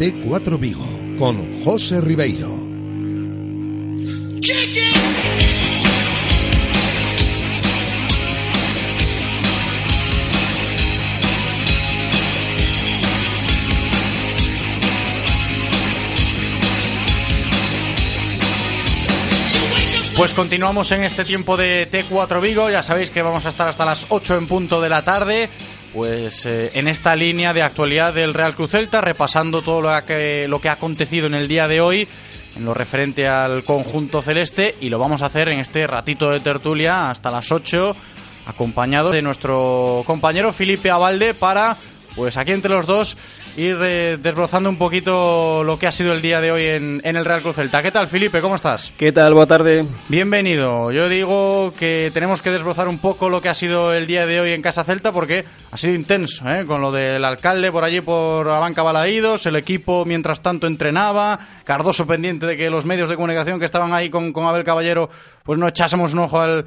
T4 0.00 0.58
Vigo 0.58 0.86
con 1.18 1.62
José 1.62 2.00
Ribeiro. 2.00 2.48
Pues 20.16 20.32
continuamos 20.32 20.92
en 20.92 21.02
este 21.02 21.26
tiempo 21.26 21.58
de 21.58 21.86
T4 21.90 22.40
Vigo. 22.40 22.70
Ya 22.70 22.82
sabéis 22.82 23.10
que 23.10 23.20
vamos 23.20 23.44
a 23.44 23.50
estar 23.50 23.68
hasta 23.68 23.84
las 23.84 24.06
8 24.08 24.38
en 24.38 24.46
punto 24.46 24.80
de 24.80 24.88
la 24.88 25.04
tarde. 25.04 25.50
Pues 25.92 26.46
eh, 26.46 26.70
en 26.74 26.86
esta 26.86 27.16
línea 27.16 27.52
de 27.52 27.62
actualidad 27.62 28.14
del 28.14 28.34
Real 28.34 28.54
Cruz 28.54 28.70
Celta, 28.70 29.00
repasando 29.00 29.62
todo 29.62 29.82
lo 29.82 30.06
que, 30.06 30.46
lo 30.48 30.60
que 30.60 30.68
ha 30.68 30.72
acontecido 30.72 31.26
en 31.26 31.34
el 31.34 31.48
día 31.48 31.66
de 31.66 31.80
hoy 31.80 32.08
en 32.56 32.64
lo 32.64 32.74
referente 32.74 33.28
al 33.28 33.62
conjunto 33.64 34.22
celeste 34.22 34.74
y 34.80 34.88
lo 34.88 34.98
vamos 34.98 35.22
a 35.22 35.26
hacer 35.26 35.48
en 35.48 35.60
este 35.60 35.86
ratito 35.86 36.30
de 36.30 36.40
tertulia 36.40 37.10
hasta 37.10 37.30
las 37.30 37.50
8 37.52 37.94
acompañado 38.46 39.10
de 39.10 39.22
nuestro 39.22 40.02
compañero 40.06 40.52
Felipe 40.52 40.90
Avalde 40.90 41.34
para 41.34 41.76
pues 42.16 42.36
aquí 42.36 42.52
entre 42.52 42.72
los 42.72 42.86
dos 42.86 43.16
ir 43.56 43.78
eh, 43.82 44.18
desbrozando 44.20 44.68
un 44.68 44.76
poquito 44.76 45.62
lo 45.64 45.78
que 45.78 45.86
ha 45.86 45.92
sido 45.92 46.12
el 46.12 46.22
día 46.22 46.40
de 46.40 46.52
hoy 46.52 46.64
en, 46.64 47.00
en 47.04 47.16
el 47.16 47.24
Real 47.24 47.42
Cruz 47.42 47.56
Celta. 47.56 47.82
¿Qué 47.82 47.90
tal, 47.90 48.08
Felipe? 48.08 48.40
¿Cómo 48.40 48.54
estás? 48.54 48.92
¿Qué 48.96 49.12
tal? 49.12 49.34
Buenas 49.34 49.48
tarde. 49.48 49.84
Bienvenido. 50.08 50.92
Yo 50.92 51.08
digo 51.08 51.72
que 51.78 52.10
tenemos 52.14 52.42
que 52.42 52.50
desbrozar 52.50 52.88
un 52.88 52.98
poco 52.98 53.28
lo 53.28 53.40
que 53.40 53.48
ha 53.48 53.54
sido 53.54 53.92
el 53.92 54.06
día 54.06 54.26
de 54.26 54.40
hoy 54.40 54.52
en 54.52 54.62
Casa 54.62 54.84
Celta 54.84 55.12
porque 55.12 55.44
ha 55.70 55.76
sido 55.76 55.94
intenso, 55.94 56.48
¿eh? 56.50 56.64
con 56.66 56.80
lo 56.80 56.92
del 56.92 57.24
alcalde 57.24 57.72
por 57.72 57.84
allí 57.84 58.00
por 58.00 58.46
la 58.46 58.58
banca 58.58 58.82
Balaídos, 58.82 59.46
el 59.46 59.56
equipo 59.56 60.04
mientras 60.04 60.40
tanto 60.40 60.66
entrenaba, 60.66 61.38
Cardoso 61.64 62.06
pendiente 62.06 62.46
de 62.46 62.56
que 62.56 62.70
los 62.70 62.86
medios 62.86 63.08
de 63.08 63.16
comunicación 63.16 63.58
que 63.58 63.64
estaban 63.64 63.92
ahí 63.92 64.10
con, 64.10 64.32
con 64.32 64.46
Abel 64.46 64.64
Caballero 64.64 65.10
pues 65.42 65.58
no 65.58 65.68
echásemos 65.68 66.12
un 66.12 66.20
ojo 66.20 66.40
al, 66.40 66.64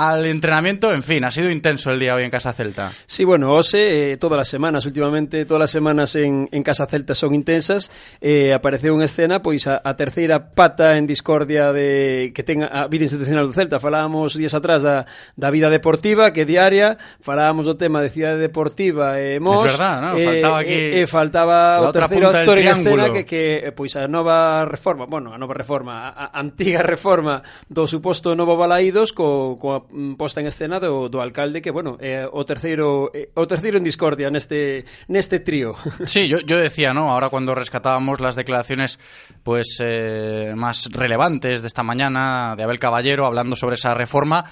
al 0.00 0.24
entrenamiento, 0.24 0.94
en 0.94 1.02
fin, 1.02 1.24
ha 1.24 1.30
sido 1.30 1.50
intenso 1.50 1.90
el 1.90 2.00
día 2.00 2.14
hoy 2.14 2.24
en 2.24 2.30
Casa 2.30 2.54
Celta. 2.54 2.90
Sí, 3.04 3.22
bueno, 3.22 3.52
Ose, 3.52 4.12
eh, 4.12 4.16
todas 4.16 4.38
las 4.38 4.48
semanas, 4.48 4.86
últimamente 4.86 5.44
todas 5.44 5.60
las 5.60 5.70
semanas 5.70 6.16
en, 6.16 6.48
en 6.52 6.62
Casa 6.62 6.86
Celta 6.86 7.14
son 7.14 7.34
intensas, 7.34 7.92
eh, 8.18 8.54
apareceu 8.54 8.96
en 8.96 9.02
escena, 9.02 9.44
pois 9.44 9.68
a, 9.68 9.84
a 9.84 9.92
terceira 10.00 10.56
pata 10.56 10.96
en 10.96 11.04
discordia 11.04 11.74
de 11.76 12.32
que 12.32 12.40
ten 12.40 12.64
a 12.64 12.88
vida 12.88 13.04
institucional 13.04 13.44
do 13.44 13.52
Celta, 13.52 13.76
falábamos 13.76 14.40
días 14.40 14.56
atrás 14.56 14.80
da, 14.80 15.04
da 15.36 15.52
vida 15.52 15.68
deportiva, 15.68 16.32
que 16.32 16.42
é 16.42 16.44
diaria, 16.48 16.96
falábamos 17.20 17.68
do 17.68 17.76
tema 17.76 18.00
de 18.00 18.08
cidade 18.08 18.40
deportiva 18.40 19.20
e 19.20 19.36
eh, 19.36 19.40
Mos, 19.40 19.60
es 19.68 19.76
verdad, 19.76 20.00
¿no? 20.00 20.10
Eh, 20.16 20.24
faltaba 20.24 20.56
eh, 20.56 20.64
aquí 20.64 20.72
eh, 20.80 21.00
eh, 21.04 21.06
faltaba 21.06 21.58
o 21.84 21.92
terceiro 21.92 22.32
actor 22.32 22.56
en 22.56 22.72
escena 22.72 23.12
que, 23.12 23.28
que 23.28 23.68
eh, 23.68 23.72
pois 23.76 23.92
a 24.00 24.08
nova 24.08 24.64
reforma, 24.64 25.04
bueno, 25.04 25.28
a 25.28 25.36
nova 25.36 25.52
reforma, 25.52 26.08
a, 26.08 26.32
a 26.32 26.40
antiga 26.40 26.80
reforma 26.88 27.44
do 27.68 27.84
suposto 27.84 28.32
novo 28.32 28.56
Balaídos 28.56 29.12
co, 29.12 29.60
coa 29.60 29.89
Mm, 29.92 30.14
posta 30.14 30.40
en 30.40 30.46
escena 30.46 30.78
do, 30.78 31.08
do 31.08 31.20
alcalde 31.20 31.60
que, 31.60 31.70
bueno, 31.70 31.98
é 31.98 32.22
eh, 32.22 32.28
o 32.30 32.46
terceiro 32.46 33.10
eh, 33.10 33.30
o 33.34 33.46
terceiro 33.46 33.74
en 33.78 33.84
discordia 33.84 34.30
neste 34.30 34.86
neste 35.10 35.42
trío. 35.42 35.74
Sí, 36.06 36.28
yo, 36.28 36.38
yo 36.40 36.58
decía, 36.58 36.94
¿no? 36.94 37.10
Ahora 37.10 37.28
cuando 37.28 37.54
rescatábamos 37.54 38.20
las 38.20 38.36
declaraciones 38.36 38.98
pues 39.42 39.78
eh, 39.82 40.54
más 40.56 40.88
relevantes 40.92 41.62
de 41.62 41.66
esta 41.66 41.82
mañana 41.82 42.54
de 42.56 42.62
Abel 42.62 42.78
Caballero 42.78 43.26
hablando 43.26 43.56
sobre 43.56 43.74
esa 43.74 43.94
reforma, 43.94 44.44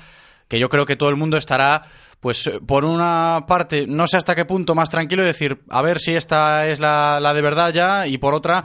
que 0.48 0.58
yo 0.58 0.68
creo 0.68 0.86
que 0.86 0.96
todo 0.96 1.08
el 1.08 1.16
mundo 1.16 1.36
estará 1.36 1.82
pues 2.20 2.50
por 2.66 2.84
una 2.84 3.44
parte, 3.46 3.86
no 3.86 4.06
sé 4.08 4.16
hasta 4.16 4.34
qué 4.34 4.44
punto 4.44 4.74
más 4.74 4.90
tranquilo 4.90 5.22
y 5.22 5.26
decir, 5.26 5.62
a 5.70 5.82
ver 5.82 6.00
si 6.00 6.14
esta 6.14 6.66
es 6.66 6.80
la, 6.80 7.20
la 7.20 7.32
de 7.32 7.42
verdad 7.42 7.72
ya, 7.72 8.08
y 8.08 8.18
por 8.18 8.34
otra, 8.34 8.64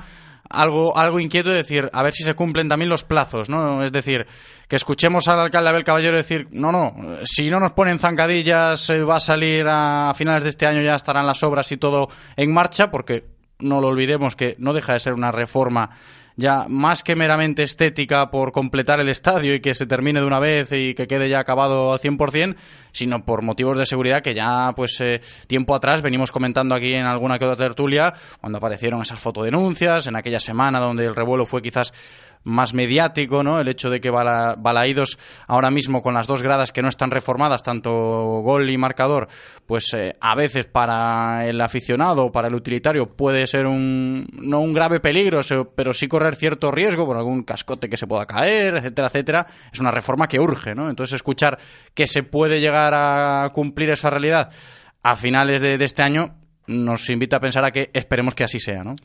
algo, 0.53 0.97
algo 0.97 1.19
inquieto 1.19 1.49
de 1.49 1.57
decir, 1.57 1.89
a 1.91 2.03
ver 2.03 2.13
si 2.13 2.23
se 2.23 2.35
cumplen 2.35 2.69
también 2.69 2.89
los 2.89 3.03
plazos, 3.03 3.49
¿no? 3.49 3.83
Es 3.83 3.91
decir, 3.91 4.25
que 4.67 4.75
escuchemos 4.75 5.27
al 5.27 5.39
alcalde 5.39 5.69
Abel 5.69 5.83
Caballero 5.83 6.15
decir, 6.15 6.47
no, 6.51 6.71
no, 6.71 6.95
si 7.23 7.49
no 7.49 7.59
nos 7.59 7.73
ponen 7.73 7.99
zancadillas, 7.99 8.89
eh, 8.89 9.03
va 9.03 9.17
a 9.17 9.19
salir 9.19 9.65
a 9.67 10.13
finales 10.15 10.43
de 10.43 10.49
este 10.51 10.67
año, 10.67 10.81
ya 10.81 10.95
estarán 10.95 11.25
las 11.25 11.41
obras 11.43 11.71
y 11.71 11.77
todo 11.77 12.07
en 12.37 12.53
marcha, 12.53 12.91
porque 12.91 13.25
no 13.59 13.81
lo 13.81 13.87
olvidemos 13.87 14.35
que 14.35 14.55
no 14.59 14.73
deja 14.73 14.93
de 14.93 14.99
ser 14.99 15.13
una 15.13 15.31
reforma 15.31 15.89
ya 16.35 16.65
más 16.67 17.03
que 17.03 17.15
meramente 17.15 17.63
estética 17.63 18.31
por 18.31 18.51
completar 18.51 18.99
el 18.99 19.09
estadio 19.09 19.53
y 19.53 19.59
que 19.59 19.73
se 19.73 19.85
termine 19.85 20.19
de 20.19 20.25
una 20.25 20.39
vez 20.39 20.71
y 20.71 20.93
que 20.93 21.07
quede 21.07 21.29
ya 21.29 21.39
acabado 21.39 21.93
al 21.93 21.99
100%, 21.99 22.55
sino 22.91 23.23
por 23.23 23.41
motivos 23.41 23.77
de 23.77 23.85
seguridad 23.85 24.21
que 24.21 24.33
ya 24.33 24.73
pues 24.75 24.99
eh, 25.01 25.21
tiempo 25.47 25.75
atrás 25.75 26.01
venimos 26.01 26.31
comentando 26.31 26.75
aquí 26.75 26.93
en 26.93 27.05
alguna 27.05 27.37
que 27.37 27.45
otra 27.45 27.65
tertulia 27.65 28.13
cuando 28.39 28.57
aparecieron 28.57 29.01
esas 29.01 29.19
fotodenuncias, 29.19 30.07
en 30.07 30.15
aquella 30.15 30.39
semana 30.39 30.79
donde 30.79 31.05
el 31.05 31.15
revuelo 31.15 31.45
fue 31.45 31.61
quizás 31.61 31.93
más 32.43 32.73
mediático, 32.73 33.43
¿no? 33.43 33.59
El 33.59 33.67
hecho 33.67 33.89
de 33.89 33.99
que 33.99 34.09
Bala, 34.09 34.55
Balaídos 34.57 35.17
ahora 35.47 35.71
mismo 35.71 36.01
con 36.01 36.13
las 36.13 36.27
dos 36.27 36.41
gradas 36.41 36.71
que 36.71 36.81
no 36.81 36.89
están 36.89 37.11
reformadas, 37.11 37.63
tanto 37.63 37.91
gol 37.91 38.69
y 38.69 38.77
marcador, 38.77 39.27
pues 39.65 39.93
eh, 39.93 40.15
a 40.19 40.35
veces 40.35 40.65
para 40.65 41.47
el 41.47 41.59
aficionado 41.61 42.25
o 42.25 42.31
para 42.31 42.47
el 42.47 42.55
utilitario 42.55 43.15
puede 43.15 43.47
ser 43.47 43.65
un 43.65 44.27
no 44.33 44.59
un 44.59 44.73
grave 44.73 44.99
peligro, 44.99 45.41
pero 45.75 45.93
sí 45.93 46.07
correr 46.07 46.35
cierto 46.35 46.71
riesgo 46.71 47.05
por 47.05 47.17
algún 47.17 47.43
cascote 47.43 47.89
que 47.89 47.97
se 47.97 48.07
pueda 48.07 48.25
caer, 48.25 48.75
etcétera, 48.77 49.07
etcétera. 49.07 49.47
Es 49.71 49.79
una 49.79 49.91
reforma 49.91 50.27
que 50.27 50.39
urge, 50.39 50.75
¿no? 50.75 50.89
Entonces 50.89 51.15
escuchar 51.15 51.57
que 51.93 52.07
se 52.07 52.23
puede 52.23 52.59
llegar 52.59 52.93
a 52.93 53.49
cumplir 53.53 53.89
esa 53.89 54.09
realidad 54.09 54.51
a 55.01 55.15
finales 55.15 55.61
de, 55.61 55.77
de 55.77 55.85
este 55.85 56.01
año 56.01 56.35
nos 56.67 57.09
invita 57.09 57.37
a 57.37 57.39
pensar 57.39 57.65
a 57.65 57.71
que 57.71 57.89
esperemos 57.93 58.35
que 58.35 58.43
así 58.43 58.59
sea, 58.59 58.83
¿no? 58.83 58.95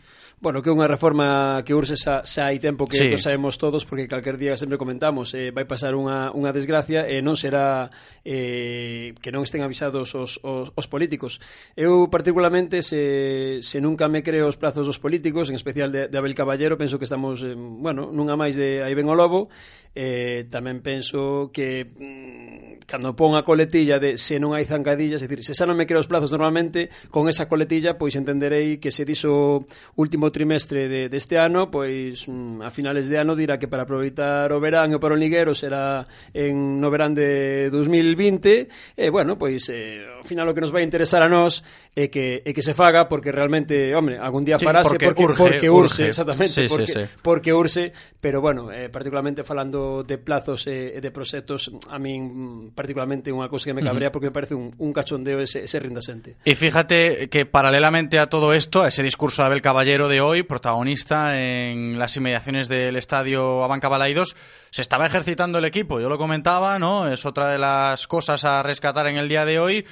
Bueno, 0.40 0.62
que 0.62 0.70
é 0.70 0.74
unha 0.74 0.86
reforma 0.86 1.66
que 1.66 1.74
urxe 1.74 1.98
xa, 1.98 2.22
xa 2.22 2.46
hai 2.46 2.62
tempo 2.62 2.86
que 2.86 2.94
sí. 2.94 3.18
sabemos 3.18 3.58
todos 3.58 3.82
porque 3.82 4.06
calquer 4.06 4.38
día 4.38 4.54
sempre 4.54 4.78
comentamos 4.78 5.34
eh, 5.34 5.50
vai 5.50 5.66
pasar 5.66 5.98
unha, 5.98 6.30
unha 6.30 6.54
desgracia 6.54 7.10
e 7.10 7.18
non 7.18 7.34
será 7.34 7.90
eh, 8.22 9.18
que 9.18 9.34
non 9.34 9.42
estén 9.42 9.66
avisados 9.66 10.14
os, 10.14 10.38
os, 10.46 10.70
os 10.70 10.86
políticos 10.86 11.42
eu 11.74 12.06
particularmente 12.06 12.86
se, 12.86 13.58
se 13.66 13.82
nunca 13.82 14.06
me 14.06 14.22
creo 14.22 14.46
os 14.46 14.54
plazos 14.54 14.86
dos 14.86 15.02
políticos 15.02 15.50
en 15.50 15.58
especial 15.58 15.90
de, 15.90 16.06
de 16.06 16.14
Abel 16.14 16.38
Caballero 16.38 16.78
penso 16.78 17.02
que 17.02 17.10
estamos 17.10 17.42
eh, 17.42 17.58
bueno, 17.58 18.14
nunha 18.14 18.38
máis 18.38 18.54
de 18.54 18.86
aí 18.86 18.94
ven 18.94 19.10
o 19.10 19.18
lobo 19.18 19.50
eh, 19.98 20.46
tamén 20.46 20.78
penso 20.86 21.50
que 21.50 21.82
mm, 21.82 22.86
cando 22.86 23.18
pon 23.18 23.34
a 23.34 23.42
coletilla 23.42 23.98
de 23.98 24.14
se 24.14 24.38
non 24.38 24.54
hai 24.54 24.62
zancadillas, 24.62 25.18
é 25.18 25.26
dicir, 25.26 25.42
se 25.42 25.58
xa 25.58 25.66
non 25.66 25.74
me 25.74 25.90
creo 25.90 25.98
os 25.98 26.06
plazos 26.06 26.30
normalmente 26.30 26.86
con 27.10 27.26
esa 27.26 27.47
coletilla, 27.48 27.98
pois 27.98 28.14
entenderei 28.14 28.78
que 28.78 28.92
se 28.92 29.08
dixo 29.08 29.64
último 29.96 30.30
trimestre 30.30 30.86
de, 30.86 31.08
deste 31.08 31.40
ano, 31.40 31.72
pois 31.72 32.28
mm, 32.28 32.62
a 32.62 32.70
finales 32.70 33.08
de 33.08 33.16
ano 33.18 33.34
dirá 33.34 33.58
que 33.58 33.66
para 33.66 33.82
aproveitar 33.82 34.52
o 34.52 34.60
verán 34.60 34.92
e 34.92 34.96
o 34.96 35.00
liguero 35.16 35.56
será 35.56 36.06
en 36.36 36.78
no 36.78 36.92
verán 36.92 37.16
de 37.16 37.70
2020, 37.70 38.68
e 38.96 39.06
bueno, 39.10 39.40
pois 39.40 39.66
eh, 39.72 40.04
ao 40.04 40.24
final 40.24 40.48
o 40.48 40.54
que 40.54 40.62
nos 40.62 40.70
vai 40.70 40.84
interesar 40.84 41.24
a 41.24 41.28
nós 41.28 41.64
é 41.96 42.08
que 42.08 42.42
é 42.44 42.50
que 42.52 42.62
se 42.62 42.74
faga 42.74 43.08
porque 43.08 43.32
realmente, 43.32 43.94
hombre, 43.94 44.18
algún 44.18 44.44
día 44.44 44.58
sí, 44.58 44.64
farase 44.64 44.98
porque, 44.98 45.06
porque 45.06 45.24
urge, 45.24 45.38
porque 45.38 45.70
urge, 45.70 46.02
urge 46.02 46.08
exactamente, 46.10 46.52
sí, 46.52 46.66
porque, 46.68 46.86
sí, 46.86 46.92
sí. 46.92 47.04
porque 47.22 47.50
urxe, 47.52 47.92
pero 48.20 48.40
bueno, 48.40 48.70
eh, 48.70 48.88
particularmente 48.88 49.42
falando 49.42 50.02
de 50.02 50.18
plazos 50.18 50.66
eh, 50.66 50.94
e 50.94 50.98
eh, 50.98 51.00
de 51.00 51.10
proxectos, 51.10 51.70
a 51.88 51.98
min 51.98 52.70
mm, 52.70 52.76
particularmente 52.76 53.30
unha 53.30 53.46
cousa 53.50 53.70
que 53.70 53.76
me 53.76 53.82
cabrea 53.82 54.10
porque 54.10 54.30
me 54.30 54.34
parece 54.34 54.54
un, 54.54 54.70
un 54.78 54.90
cachondeo 54.92 55.40
ese, 55.42 55.64
ese 55.64 55.78
rindasente. 55.78 56.38
E 56.42 56.54
fíjate 56.54 57.28
que 57.28 57.37
paralelamente 57.46 58.18
a 58.18 58.28
todo 58.28 58.52
esto, 58.54 58.82
a 58.82 58.88
ese 58.88 59.02
discurso 59.02 59.42
de 59.42 59.46
Abel 59.46 59.62
Caballero 59.62 60.08
de 60.08 60.20
hoy, 60.20 60.42
protagonista 60.42 61.38
en 61.40 61.98
las 61.98 62.16
inmediaciones 62.16 62.68
del 62.68 62.96
estadio 62.96 63.64
Abanca 63.64 63.88
Balaidos, 63.88 64.36
se 64.70 64.82
estaba 64.82 65.06
ejercitando 65.06 65.58
el 65.58 65.64
equipo. 65.64 66.00
Yo 66.00 66.08
lo 66.08 66.18
comentaba, 66.18 66.78
¿no? 66.78 67.08
Es 67.08 67.26
otra 67.26 67.48
de 67.48 67.58
las 67.58 68.06
cosas 68.06 68.44
a 68.44 68.62
rescatar 68.62 69.06
en 69.06 69.16
el 69.16 69.28
día 69.28 69.44
de 69.44 69.58
hoy. 69.58 69.86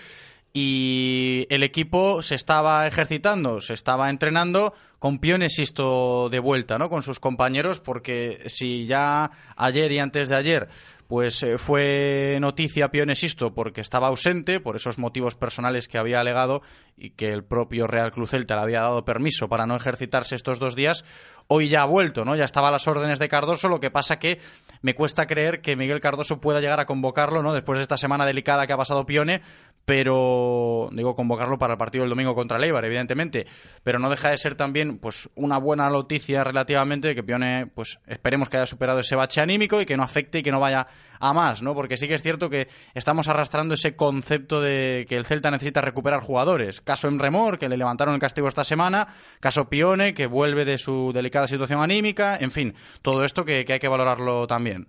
Y 0.53 1.47
el 1.51 1.63
equipo 1.63 2.23
se 2.23 2.35
estaba 2.35 2.87
ejercitando, 2.87 3.61
se 3.61 3.75
estaba 3.75 4.09
entrenando 4.09 4.73
con 4.99 5.19
Pionesisto 5.19 6.31
de 6.31 6.39
vuelta, 6.39 6.79
¿no? 6.79 6.89
Con 6.89 7.03
sus 7.03 7.21
compañeros, 7.21 7.81
porque 7.81 8.43
si 8.47 8.87
ya 8.87 9.31
ayer 9.55 9.93
y 9.93 9.99
antes 9.99 10.31
de 10.31 10.37
ayer 10.37 10.69
pues 11.09 11.43
eh, 11.43 11.59
fue 11.59 12.39
noticia 12.41 12.91
Pionesisto 12.91 13.55
porque 13.55 13.81
estaba 13.81 14.09
ausente 14.09 14.61
por 14.61 14.77
esos 14.77 14.99
motivos 14.99 15.37
personales 15.37 15.89
que 15.89 15.99
había 15.99 16.21
alegado 16.21 16.63
y 16.97 17.11
que 17.11 17.33
el 17.33 17.45
propio 17.45 17.87
Real 17.87 18.11
Cruz 18.11 18.31
Celta 18.31 18.57
le 18.57 18.63
había 18.63 18.81
dado 18.81 19.05
permiso 19.05 19.49
para 19.49 19.67
no 19.67 19.77
ejercitarse 19.77 20.35
estos 20.35 20.59
dos 20.59 20.75
días. 20.75 21.05
Hoy 21.49 21.69
ya 21.69 21.83
ha 21.83 21.87
vuelto, 21.87 22.25
¿no? 22.25 22.35
Ya 22.35 22.45
estaba 22.45 22.69
a 22.69 22.73
las 22.73 22.89
órdenes 22.89 23.19
de 23.19 23.29
Cardoso, 23.29 23.69
lo 23.69 23.79
que 23.79 23.91
pasa 23.91 24.19
que 24.19 24.41
me 24.83 24.95
cuesta 24.95 25.27
creer 25.27 25.61
que 25.61 25.77
Miguel 25.77 26.01
Cardoso 26.01 26.41
pueda 26.41 26.61
llegar 26.61 26.81
a 26.81 26.87
convocarlo, 26.87 27.43
¿no? 27.43 27.53
Después 27.53 27.79
de 27.79 27.83
esta 27.83 27.99
semana 27.99 28.27
delicada 28.27 28.67
que 28.67 28.73
ha 28.73 28.77
pasado 28.77 29.07
Pione, 29.07 29.43
pero 29.87 30.89
digo 30.93 31.15
convocarlo 31.15 31.59
para 31.59 31.75
el 31.75 31.79
partido 31.79 32.03
del 32.03 32.11
domingo 32.11 32.35
contra 32.35 32.59
Leibar, 32.59 32.85
evidentemente, 32.85 33.47
pero 33.85 34.01
no 34.01 34.11
deja 34.11 34.31
de 34.31 34.37
ser 34.37 34.57
también 34.57 34.99
pues 34.99 35.31
una 35.37 35.59
buena 35.59 35.89
noticia 35.89 36.43
relativamente 36.43 37.15
que 37.15 37.23
Pione 37.23 37.69
pues 37.69 38.01
esperemos 38.07 38.49
que 38.49 38.57
haya 38.57 38.67
superado 38.67 38.99
ese 38.99 39.15
bache 39.15 39.41
anímico 39.41 39.81
y 39.81 39.87
que 39.87 39.97
no 39.97 40.03
afecte 40.03 40.41
y 40.41 40.43
que 40.43 40.51
no 40.51 40.59
vaya 40.59 40.89
a 41.21 41.33
más, 41.33 41.63
¿no? 41.63 41.75
Porque 41.75 41.97
sí 41.97 42.09
que 42.09 42.15
es 42.15 42.23
cierto 42.23 42.51
que 42.51 42.67
estamos 42.95 43.29
arrastrando 43.29 43.75
ese 43.75 43.95
concepto 43.95 44.61
de 44.61 45.07
que 45.09 45.15
el 45.15 45.25
Celta 45.25 45.53
necesita 45.53 45.81
recuperar 45.81 46.21
jugadores. 46.21 46.81
Caso 46.81 47.07
en 47.07 47.21
Remor, 47.21 47.57
que 47.57 47.69
le 47.69 47.77
levantaron 47.77 48.15
el 48.15 48.21
castigo 48.21 48.49
esta 48.49 48.65
semana, 48.65 49.07
caso 49.39 49.71
Pione, 49.71 50.15
que 50.15 50.27
vuelve 50.27 50.65
de 50.65 50.79
su 50.79 51.13
delicada 51.15 51.47
situación 51.47 51.81
anímica, 51.81 52.37
en 52.37 52.51
fin, 52.51 52.75
todo 53.03 53.25
esto 53.25 53.45
que 53.45 53.65
hay 53.69 53.79
que 53.79 53.89
valorarlo 53.89 54.49
también. 54.49 54.89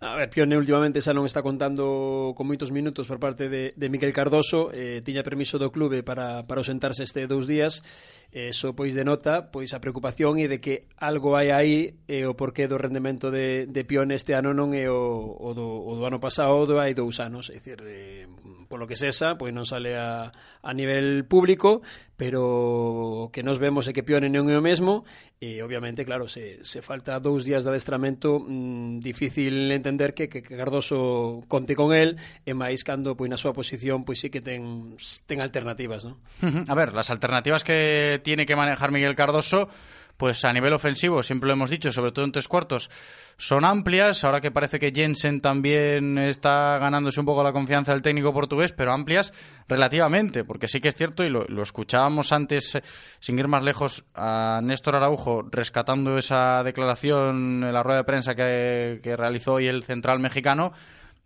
A 0.00 0.14
ver, 0.14 0.30
Pione 0.30 0.54
últimamente 0.54 1.02
xa 1.02 1.10
non 1.10 1.26
está 1.26 1.42
contando 1.42 2.30
con 2.38 2.46
moitos 2.46 2.70
minutos 2.70 3.10
por 3.10 3.18
parte 3.18 3.50
de, 3.50 3.74
de 3.74 3.86
Miquel 3.90 4.14
Cardoso. 4.14 4.70
Eh, 4.70 5.02
Tiña 5.02 5.26
permiso 5.26 5.58
do 5.58 5.74
clube 5.74 6.06
para, 6.06 6.46
para 6.46 6.62
ausentarse 6.62 7.02
este 7.02 7.26
dous 7.26 7.50
días. 7.50 7.82
Eh, 8.30 8.54
eso 8.54 8.78
pois 8.78 8.94
denota 8.94 9.50
pois 9.50 9.74
a 9.74 9.82
preocupación 9.82 10.38
e 10.38 10.46
de 10.46 10.62
que 10.62 10.86
algo 11.02 11.34
hai 11.34 11.50
aí 11.50 11.98
E 12.06 12.22
eh, 12.22 12.30
o 12.30 12.38
porqué 12.38 12.70
do 12.70 12.78
rendemento 12.78 13.34
de, 13.34 13.66
de 13.66 13.82
Pione 13.82 14.14
este 14.14 14.38
ano 14.38 14.54
non 14.54 14.70
é 14.70 14.86
o, 14.86 15.34
o, 15.34 15.50
do, 15.50 15.66
o 15.66 15.98
do 15.98 16.06
ano 16.06 16.22
pasado 16.22 16.54
ou 16.54 16.62
do 16.62 16.78
hai 16.78 16.94
dous 16.94 17.18
anos. 17.18 17.50
É 17.50 17.58
dicir, 17.58 17.82
eh, 17.82 18.30
polo 18.70 18.86
que 18.86 18.94
sesa 18.94 19.34
pois 19.34 19.50
non 19.50 19.66
sale 19.66 19.98
a, 19.98 20.30
a 20.62 20.70
nivel 20.78 21.26
público 21.26 21.82
pero 22.18 22.42
o 22.42 23.30
que 23.30 23.46
nos 23.46 23.62
vemos 23.62 23.86
é 23.86 23.94
que 23.94 24.02
Pione 24.02 24.26
non 24.26 24.50
é 24.50 24.58
o 24.58 24.60
mesmo 24.60 25.06
e 25.38 25.62
obviamente, 25.62 26.02
claro, 26.02 26.26
se, 26.26 26.58
se 26.66 26.82
falta 26.82 27.22
dous 27.22 27.46
días 27.46 27.62
de 27.62 27.70
adestramento 27.70 28.42
mmm, 28.42 28.98
difícil 28.98 29.70
entender 29.70 30.18
que, 30.18 30.26
que, 30.26 30.42
Cardoso 30.42 31.46
conte 31.46 31.78
con 31.78 31.94
el 31.94 32.18
e 32.42 32.58
máis 32.58 32.82
cando 32.82 33.14
pois 33.14 33.30
na 33.30 33.38
súa 33.38 33.54
posición 33.54 34.02
pois 34.02 34.18
sí 34.18 34.34
que 34.34 34.42
ten, 34.42 34.98
ten 35.30 35.38
alternativas, 35.38 36.02
non? 36.02 36.18
A 36.66 36.74
ver, 36.74 36.90
las 36.90 37.14
alternativas 37.14 37.62
que 37.62 38.18
tiene 38.26 38.50
que 38.50 38.58
manejar 38.58 38.90
Miguel 38.90 39.14
Cardoso 39.14 39.70
pues 40.18 40.44
a 40.44 40.52
nivel 40.52 40.72
ofensivo, 40.72 41.22
siempre 41.22 41.46
lo 41.46 41.54
hemos 41.54 41.70
dicho, 41.70 41.92
sobre 41.92 42.10
todo 42.10 42.24
en 42.24 42.32
tres 42.32 42.48
cuartos, 42.48 42.90
son 43.38 43.64
amplias. 43.64 44.24
Ahora 44.24 44.40
que 44.40 44.50
parece 44.50 44.80
que 44.80 44.90
Jensen 44.92 45.40
también 45.40 46.18
está 46.18 46.76
ganándose 46.78 47.20
un 47.20 47.26
poco 47.26 47.44
la 47.44 47.52
confianza 47.52 47.92
del 47.92 48.02
técnico 48.02 48.34
portugués, 48.34 48.72
pero 48.72 48.92
amplias 48.92 49.32
relativamente, 49.68 50.42
porque 50.42 50.66
sí 50.66 50.80
que 50.80 50.88
es 50.88 50.96
cierto, 50.96 51.22
y 51.22 51.30
lo, 51.30 51.46
escuchábamos 51.62 52.32
antes, 52.32 52.76
sin 53.20 53.38
ir 53.38 53.46
más 53.46 53.62
lejos, 53.62 54.04
a 54.12 54.60
Néstor 54.60 54.96
Araujo 54.96 55.42
rescatando 55.48 56.18
esa 56.18 56.64
declaración 56.64 57.62
en 57.62 57.72
la 57.72 57.84
rueda 57.84 57.98
de 57.98 58.04
prensa 58.04 58.34
que 58.34 59.14
realizó 59.16 59.54
hoy 59.54 59.68
el 59.68 59.84
central 59.84 60.18
mexicano 60.18 60.72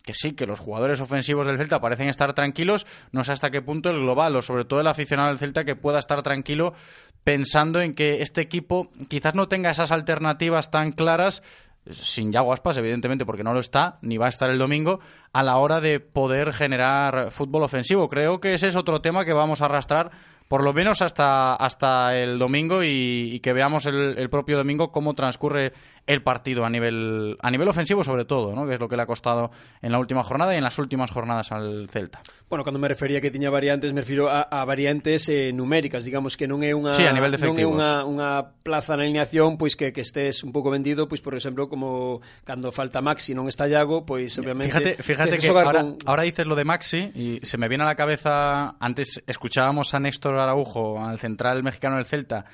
que 0.03 0.15
sí, 0.15 0.33
que 0.33 0.47
los 0.47 0.61
jugadores 0.61 1.01
ofensivos 1.01 1.47
del 1.47 1.57
Celta 1.57 1.81
parecen 1.81 2.09
estar 2.09 2.33
tranquilos, 2.33 2.87
no 3.13 3.25
sé 3.25 3.33
hasta 3.33 3.51
qué 3.51 3.63
punto 3.63 3.91
el 3.91 4.01
global 4.01 4.35
o 4.37 4.43
sobre 4.43 4.65
todo 4.65 4.81
el 4.81 4.87
aficionado 4.87 5.29
del 5.29 5.39
Celta 5.39 5.65
que 5.65 5.77
pueda 5.77 5.99
estar 5.99 6.23
tranquilo 6.23 6.75
pensando 7.25 7.81
en 7.81 7.95
que 7.95 8.23
este 8.23 8.41
equipo 8.41 8.91
quizás 9.09 9.35
no 9.35 9.49
tenga 9.49 9.71
esas 9.71 9.93
alternativas 9.93 10.71
tan 10.71 10.93
claras 10.93 11.43
sin 11.91 12.31
Yago 12.31 12.53
Aspas, 12.53 12.77
evidentemente, 12.77 13.27
porque 13.27 13.43
no 13.43 13.53
lo 13.53 13.61
está, 13.61 13.99
ni 14.03 14.17
va 14.17 14.27
a 14.27 14.29
estar 14.29 14.51
el 14.51 14.59
domingo, 14.59 15.01
a 15.33 15.43
la 15.43 15.57
hora 15.57 15.81
de 15.81 15.99
poder 15.99 16.53
generar 16.53 17.33
fútbol 17.33 17.65
ofensivo. 17.65 18.09
Creo 18.09 18.41
que 18.41 18.55
ese 18.55 18.69
es 18.69 18.77
otro 18.77 19.01
tema 19.01 19.25
que 19.25 19.33
vamos 19.33 19.61
a 19.63 19.65
arrastrar 19.65 20.13
por 20.53 20.65
lo 20.65 20.75
menos 20.75 21.01
hasta, 21.01 21.55
hasta 21.55 22.15
el 22.15 22.39
domingo 22.39 22.83
y, 22.83 23.31
y 23.33 23.41
que 23.41 23.55
veamos 23.55 23.87
el, 23.87 24.19
el, 24.19 24.29
propio 24.29 24.59
domingo 24.59 24.93
cómo 24.93 25.15
transcurre 25.15 25.73
el 26.07 26.23
partido 26.23 26.65
a 26.65 26.71
nivel, 26.71 27.37
a 27.41 27.51
nivel 27.51 27.69
ofensivo 27.69 28.03
sobre 28.03 28.25
todo, 28.25 28.55
¿no? 28.55 28.67
que 28.67 28.75
es 28.75 28.81
lo 28.81 28.89
que 28.89 28.97
le 28.97 29.03
ha 29.03 29.07
costado 29.07 29.51
en 29.81 29.93
la 29.93 29.99
última 29.99 30.23
jornada 30.25 30.53
y 30.55 30.57
en 30.57 30.65
las 30.65 30.79
últimas 30.79 31.11
jornadas 31.11 31.53
al 31.53 31.89
Celta. 31.89 32.23
Bueno, 32.49 32.65
cando 32.65 32.81
me 32.81 32.89
refería 32.89 33.21
que 33.21 33.31
tiña 33.31 33.51
variantes, 33.51 33.93
me 33.93 34.01
refiro 34.01 34.29
a, 34.29 34.43
a 34.43 34.65
variantes 34.65 35.29
eh, 35.29 35.53
numéricas, 35.53 36.05
digamos 36.05 36.37
que 36.37 36.49
non 36.49 36.61
é 36.67 36.75
unha 36.75 36.93
sí, 36.93 37.07
a 37.07 37.15
nivel 37.15 37.33
de 37.33 37.39
non 37.39 37.57
é 37.57 37.65
unha, 37.65 38.03
unha 38.03 38.61
plaza 38.61 38.99
na 38.99 39.07
alineación 39.07 39.57
pois 39.57 39.79
que, 39.79 39.95
que 39.95 40.03
estés 40.03 40.43
un 40.43 40.51
pouco 40.51 40.69
vendido, 40.69 41.07
pois 41.07 41.23
por 41.23 41.39
exemplo, 41.39 41.71
como 41.71 42.21
cando 42.45 42.75
falta 42.75 43.01
Maxi 43.01 43.33
non 43.33 43.47
está 43.47 43.71
Iago, 43.71 44.05
pois 44.05 44.35
obviamente 44.37 44.69
Fíjate, 44.69 44.91
fíjate 45.01 45.35
que, 45.39 45.49
que 45.49 45.55
ahora, 45.55 45.81
con... 45.81 45.97
ahora 46.05 46.27
dices 46.27 46.45
lo 46.45 46.59
de 46.59 46.67
Maxi 46.67 47.13
y 47.15 47.41
se 47.47 47.57
me 47.57 47.71
viene 47.71 47.85
a 47.85 47.89
la 47.89 47.97
cabeza 47.97 48.77
antes 48.83 49.23
escuchábamos 49.25 49.95
a 49.95 50.01
Néstor 50.03 50.37
Araujo, 50.37 51.01
al 51.01 51.17
central 51.23 51.63
mexicano 51.63 51.97
del 51.97 52.05
Celta 52.05 52.45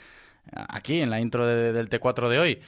aquí 0.53 1.01
en 1.03 1.11
la 1.11 1.21
intro 1.21 1.47
de, 1.47 1.73
del 1.73 1.89
T4 1.89 2.29
de 2.29 2.39
hoy 2.39 2.59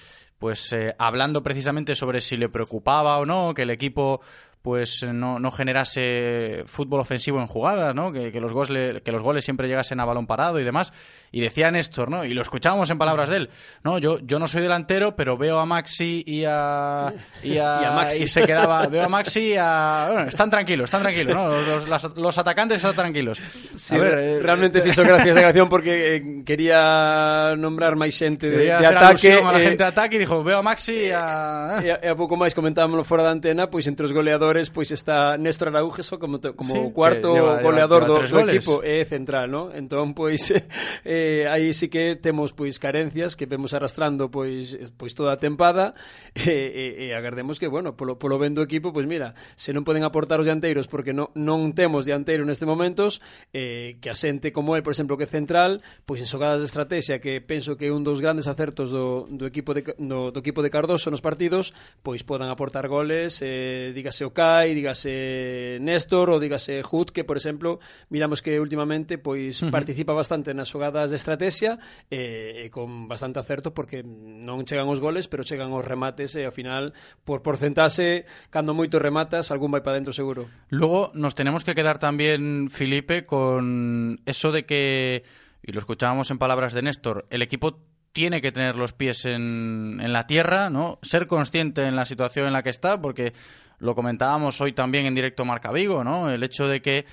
pues 0.41 0.73
eh, 0.73 0.97
hablando 0.99 1.43
precisamente 1.43 1.95
sobre 1.95 2.23
si 2.23 2.39
le 2.39 2.49
preocupaba 2.49 3.19
o 3.19 3.27
no 3.27 3.53
que 3.53 3.63
el 3.63 3.71
equipo 3.71 4.23
pues 4.63 5.03
no, 5.03 5.39
no 5.39 5.51
generase 5.51 6.65
fútbol 6.67 7.01
ofensivo 7.01 7.41
en 7.41 7.47
jugadas, 7.47 7.95
¿no? 7.95 8.13
Que, 8.13 8.31
que 8.31 8.41
los 8.41 8.53
goles, 8.53 9.01
que 9.03 9.11
los 9.13 9.23
goles 9.23 9.45
siempre 9.45 9.69
llegasen 9.69 10.01
a 10.01 10.05
balón 10.05 10.27
parado 10.27 10.61
y 10.61 10.65
demás. 10.65 10.93
Y 11.33 11.41
decía 11.41 11.71
Néstor, 11.71 12.11
¿no? 12.11 12.25
Y 12.25 12.35
lo 12.35 12.43
escuchábamos 12.43 12.91
en 12.91 12.99
palabras 12.99 13.29
de 13.31 13.37
él. 13.37 13.51
No, 13.85 13.99
yo, 13.99 14.19
yo 14.21 14.39
no 14.39 14.49
soy 14.49 14.61
delantero, 14.63 15.17
pero 15.17 15.39
veo 15.39 15.59
a 15.61 15.67
Maxi 15.67 16.23
y 16.27 16.45
a. 16.47 17.13
Y, 17.43 17.57
a, 17.57 17.79
Y 17.83 17.85
a 17.87 17.91
Maxi. 17.93 18.23
y 18.25 18.27
se 18.27 18.43
quedaba. 18.43 18.87
Veo 18.89 19.05
a 19.05 19.09
Maxi 19.09 19.53
y 19.53 19.57
a. 19.57 20.09
Bueno, 20.13 20.29
están 20.29 20.51
tranquilos, 20.51 20.85
están 20.85 21.03
tranquilos, 21.03 21.35
¿no? 21.35 21.49
Los, 21.49 21.89
las- 21.89 22.17
los 22.17 22.37
atacantes 22.37 22.79
están 22.79 22.95
tranquilos. 22.97 23.41
Sí, 23.77 23.95
A 23.95 23.99
ver, 23.99 24.15
eh, 24.19 24.41
realmente 24.43 24.81
eh, 24.81 24.83
fixo 24.83 25.03
gracia 25.05 25.25
esa 25.31 25.35
declaración 25.35 25.69
porque 25.71 26.17
eh, 26.17 26.43
quería 26.45 27.55
nombrar 27.57 27.97
máis 27.97 28.13
xente 28.13 28.51
de, 28.51 28.59
de 28.69 28.87
ataque 28.87 29.41
a 29.41 29.53
la 29.53 29.61
eh, 29.61 29.65
gente 29.65 29.85
de 29.85 29.89
ataque 29.89 30.17
y 30.17 30.19
dijo, 30.19 30.43
veo 30.45 30.59
a 30.59 30.63
Maxi 30.63 31.09
y 31.09 31.11
a... 31.15 31.79
E, 31.81 31.97
e 32.03 32.09
a 32.11 32.17
pouco 32.19 32.37
máis 32.37 32.53
comentámoslo 32.53 33.07
fora 33.07 33.23
da 33.23 33.31
antena, 33.33 33.71
pois 33.71 33.87
entre 33.87 34.05
os 34.05 34.13
goleadores 34.13 34.50
goleadores, 34.51 34.71
pois 34.71 34.91
está 34.91 35.39
Néstor 35.39 35.69
Araujo 35.69 36.03
como, 36.19 36.41
como 36.41 36.73
sí, 36.73 36.79
cuarto 36.93 37.35
lleva, 37.35 37.63
goleador 37.63 38.03
lleva, 38.03 38.21
do, 38.21 38.27
do 38.27 38.51
equipo 38.51 38.83
é 38.83 39.05
central, 39.05 39.51
¿no? 39.51 39.71
Entón, 39.71 40.15
pois 40.15 40.51
eh, 41.05 41.47
aí 41.47 41.73
sí 41.73 41.89
que 41.89 42.17
temos 42.17 42.53
pois 42.53 42.79
carencias 42.79 43.37
que 43.37 43.47
vemos 43.47 43.73
arrastrando 43.75 44.31
pois 44.31 44.77
pois 44.99 45.15
toda 45.15 45.33
a 45.35 45.39
tempada 45.39 45.95
e, 46.35 46.51
e, 46.51 47.11
e 47.11 47.15
agardemos 47.15 47.59
que, 47.59 47.71
bueno, 47.71 47.95
polo, 47.95 48.19
polo 48.19 48.39
ben 48.39 48.55
do 48.55 48.63
equipo, 48.63 48.93
pois 48.93 49.07
mira, 49.07 49.39
se 49.55 49.71
non 49.71 49.87
poden 49.87 50.03
aportar 50.03 50.43
os 50.43 50.47
dianteiros 50.47 50.91
porque 50.91 51.15
non, 51.15 51.31
non 51.39 51.71
temos 51.73 52.05
dianteiro 52.05 52.43
neste 52.43 52.67
momentos, 52.67 53.23
eh, 53.55 54.03
que 54.03 54.11
a 54.11 54.17
xente 54.19 54.51
como 54.51 54.75
el, 54.75 54.83
por 54.83 54.93
exemplo, 54.93 55.15
que 55.15 55.31
central, 55.31 55.83
pois 56.05 56.19
en 56.19 56.29
xogadas 56.29 56.59
de 56.59 56.67
estrategia 56.67 57.23
que 57.23 57.39
penso 57.39 57.79
que 57.79 57.87
é 57.87 57.95
un 57.95 58.03
dos 58.03 58.19
grandes 58.19 58.51
acertos 58.51 58.91
do, 58.91 59.31
do 59.31 59.47
equipo 59.47 59.71
de, 59.77 59.87
do, 59.99 60.35
do 60.35 60.39
equipo 60.43 60.63
de 60.65 60.73
Cardoso 60.73 61.11
nos 61.11 61.23
partidos, 61.23 61.71
pois 62.03 62.27
podan 62.27 62.51
aportar 62.51 62.91
goles, 62.91 63.39
eh, 63.45 63.93
dígase 63.95 64.27
o 64.27 64.33
Okai, 64.41 64.73
dígase 64.73 65.77
Néstor 65.85 66.33
ou 66.33 66.41
dígase 66.41 66.81
Hut, 66.81 67.13
que 67.13 67.29
por 67.29 67.37
exemplo, 67.37 67.77
miramos 68.09 68.41
que 68.41 68.57
últimamente 68.57 69.21
pois 69.21 69.61
Ujú. 69.61 69.69
participa 69.69 70.17
bastante 70.17 70.57
nas 70.57 70.73
xogadas 70.73 71.13
de 71.13 71.21
estrategia 71.21 71.77
eh, 72.09 72.65
e 72.65 72.73
con 72.73 73.05
bastante 73.05 73.37
acerto 73.37 73.77
porque 73.77 74.01
non 74.01 74.65
chegan 74.65 74.89
os 74.89 74.97
goles, 74.97 75.29
pero 75.29 75.45
chegan 75.45 75.77
os 75.77 75.85
remates 75.85 76.33
e 76.41 76.49
ao 76.49 76.57
final 76.57 76.97
por 77.21 77.45
porcentaxe, 77.45 78.25
cando 78.49 78.73
moito 78.73 78.97
rematas, 78.97 79.53
algún 79.53 79.69
vai 79.69 79.85
para 79.85 80.01
dentro 80.01 80.17
seguro. 80.17 80.49
Luego 80.73 81.13
nos 81.13 81.37
tenemos 81.37 81.61
que 81.61 81.77
quedar 81.77 82.01
también, 82.01 82.73
Felipe, 82.73 83.29
con 83.29 84.25
eso 84.25 84.57
de 84.57 84.65
que, 84.65 85.21
y 85.61 85.77
lo 85.77 85.85
escuchábamos 85.85 86.33
en 86.33 86.41
palabras 86.41 86.73
de 86.73 86.81
Néstor, 86.81 87.29
el 87.29 87.45
equipo 87.45 87.85
tiene 88.17 88.41
que 88.41 88.53
tener 88.53 88.75
los 88.75 88.97
pies 88.97 89.29
en, 89.29 90.01
en 90.01 90.13
la 90.17 90.27
tierra, 90.27 90.71
¿no? 90.71 90.99
Ser 91.03 91.29
consciente 91.29 91.85
en 91.85 91.95
la 91.95 92.09
situación 92.09 92.47
en 92.47 92.55
la 92.55 92.65
que 92.65 92.71
está, 92.71 92.97
porque 93.01 93.35
lo 93.81 93.95
comentábamos 93.95 94.61
hoy 94.61 94.73
también 94.73 95.07
en 95.07 95.15
directo 95.15 95.45
Marca 95.45 95.73
Vigo, 95.73 96.05
¿no? 96.05 96.31
El 96.31 96.43
hecho 96.43 96.69
de 96.69 96.81
que 96.81 97.07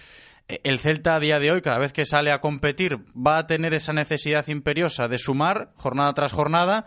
el 0.48 0.80
Celta 0.80 1.16
a 1.16 1.20
día 1.20 1.40
de 1.40 1.52
hoy, 1.52 1.62
cada 1.62 1.78
vez 1.78 1.92
que 1.92 2.06
sale 2.06 2.32
a 2.32 2.40
competir, 2.40 3.00
va 3.16 3.40
a 3.40 3.48
tener 3.48 3.74
esa 3.74 3.94
necesidad 3.94 4.48
imperiosa 4.48 5.08
de 5.08 5.18
sumar 5.18 5.72
jornada 5.76 6.14
tras 6.14 6.32
jornada. 6.32 6.86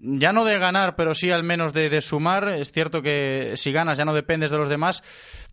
Ya 0.00 0.32
no 0.32 0.44
de 0.44 0.58
ganar, 0.58 0.96
pero 0.96 1.14
sí 1.14 1.30
al 1.30 1.44
menos 1.44 1.72
de, 1.72 1.88
de 1.88 2.00
sumar. 2.00 2.48
Es 2.48 2.72
cierto 2.72 3.02
que 3.02 3.54
si 3.56 3.72
ganas 3.72 3.98
ya 3.98 4.04
no 4.04 4.14
dependes 4.14 4.50
de 4.50 4.58
los 4.58 4.68
demás, 4.68 5.02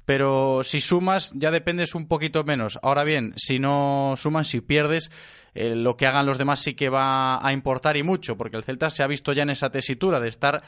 pero 0.05 0.61
si 0.63 0.81
sumas 0.81 1.31
ya 1.35 1.51
dependes 1.51 1.93
un 1.93 2.07
poquito 2.07 2.43
menos. 2.43 2.79
Ahora 2.81 3.03
bien, 3.03 3.33
si 3.37 3.59
no 3.59 4.15
sumas, 4.17 4.47
si 4.47 4.61
pierdes, 4.61 5.11
eh, 5.53 5.75
lo 5.75 5.97
que 5.97 6.07
hagan 6.07 6.25
los 6.25 6.37
demás 6.37 6.59
sí 6.59 6.73
que 6.73 6.89
va 6.89 7.45
a 7.45 7.51
importar 7.51 7.97
y 7.97 8.03
mucho, 8.03 8.37
porque 8.37 8.57
el 8.57 8.63
Celta 8.63 8.89
se 8.89 9.03
ha 9.03 9.07
visto 9.07 9.33
ya 9.33 9.43
en 9.43 9.49
esa 9.49 9.69
tesitura 9.69 10.19
de 10.19 10.29
estar 10.29 10.63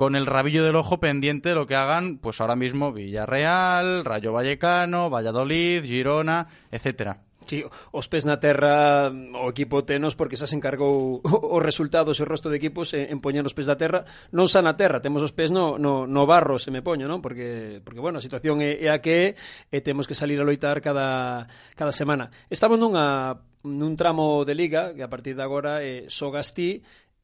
con 0.00 0.16
el 0.16 0.24
rabillo 0.24 0.64
del 0.64 0.76
ojo 0.76 0.98
pendiente 0.98 1.50
de 1.50 1.54
lo 1.54 1.66
que 1.66 1.76
hagan, 1.76 2.16
pues 2.16 2.40
ahora 2.40 2.56
mismo 2.56 2.90
Villarreal, 2.90 4.02
Rayo 4.02 4.32
Vallecano, 4.32 5.10
Valladolid, 5.10 5.84
Girona, 5.84 6.48
etcétera. 6.70 7.20
Sí, 7.46 7.64
os 7.92 8.08
pes 8.08 8.24
na 8.24 8.40
terra 8.40 9.10
mm, 9.12 9.36
o 9.36 9.52
equipo 9.52 9.84
tenos 9.84 10.16
porque 10.16 10.40
xa 10.40 10.48
se 10.48 10.56
encargou 10.56 11.20
os 11.28 11.60
resultados 11.60 12.16
e 12.16 12.24
o 12.24 12.30
resto 12.32 12.48
de 12.48 12.56
equipos 12.56 12.96
en 12.96 13.20
poñer 13.20 13.44
os 13.44 13.52
pés 13.52 13.68
da 13.68 13.76
terra, 13.76 14.08
non 14.32 14.48
xa 14.48 14.64
na 14.64 14.72
terra, 14.72 15.04
temos 15.04 15.20
os 15.20 15.36
pés 15.36 15.52
no, 15.52 15.76
no, 15.76 16.08
no 16.08 16.24
barro, 16.24 16.56
se 16.56 16.72
me 16.72 16.80
poño, 16.80 17.04
non? 17.04 17.20
Porque, 17.20 17.84
porque 17.84 18.00
bueno, 18.00 18.16
a 18.16 18.24
situación 18.24 18.64
é, 18.64 18.80
é 18.80 18.88
a 18.88 19.04
que 19.04 19.36
é 19.68 19.76
e 19.76 19.84
temos 19.84 20.08
que 20.08 20.16
salir 20.16 20.40
a 20.40 20.48
loitar 20.48 20.80
cada, 20.80 21.44
cada 21.76 21.92
semana. 21.92 22.32
Estamos 22.48 22.80
nunha 22.80 23.36
nun 23.68 23.92
tramo 24.00 24.48
de 24.48 24.56
liga 24.56 24.96
que 24.96 25.04
a 25.04 25.12
partir 25.12 25.36
de 25.36 25.44
agora 25.44 25.84
é 25.84 26.08
eh, 26.08 26.08
Sogastí 26.08 26.80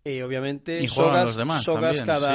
E 0.07 0.23
obviamente 0.23 0.79
e 0.79 0.87
xogas, 0.87 1.35
demás, 1.35 1.67
xogas 1.67 1.99
también, 1.99 2.07
cada 2.07 2.31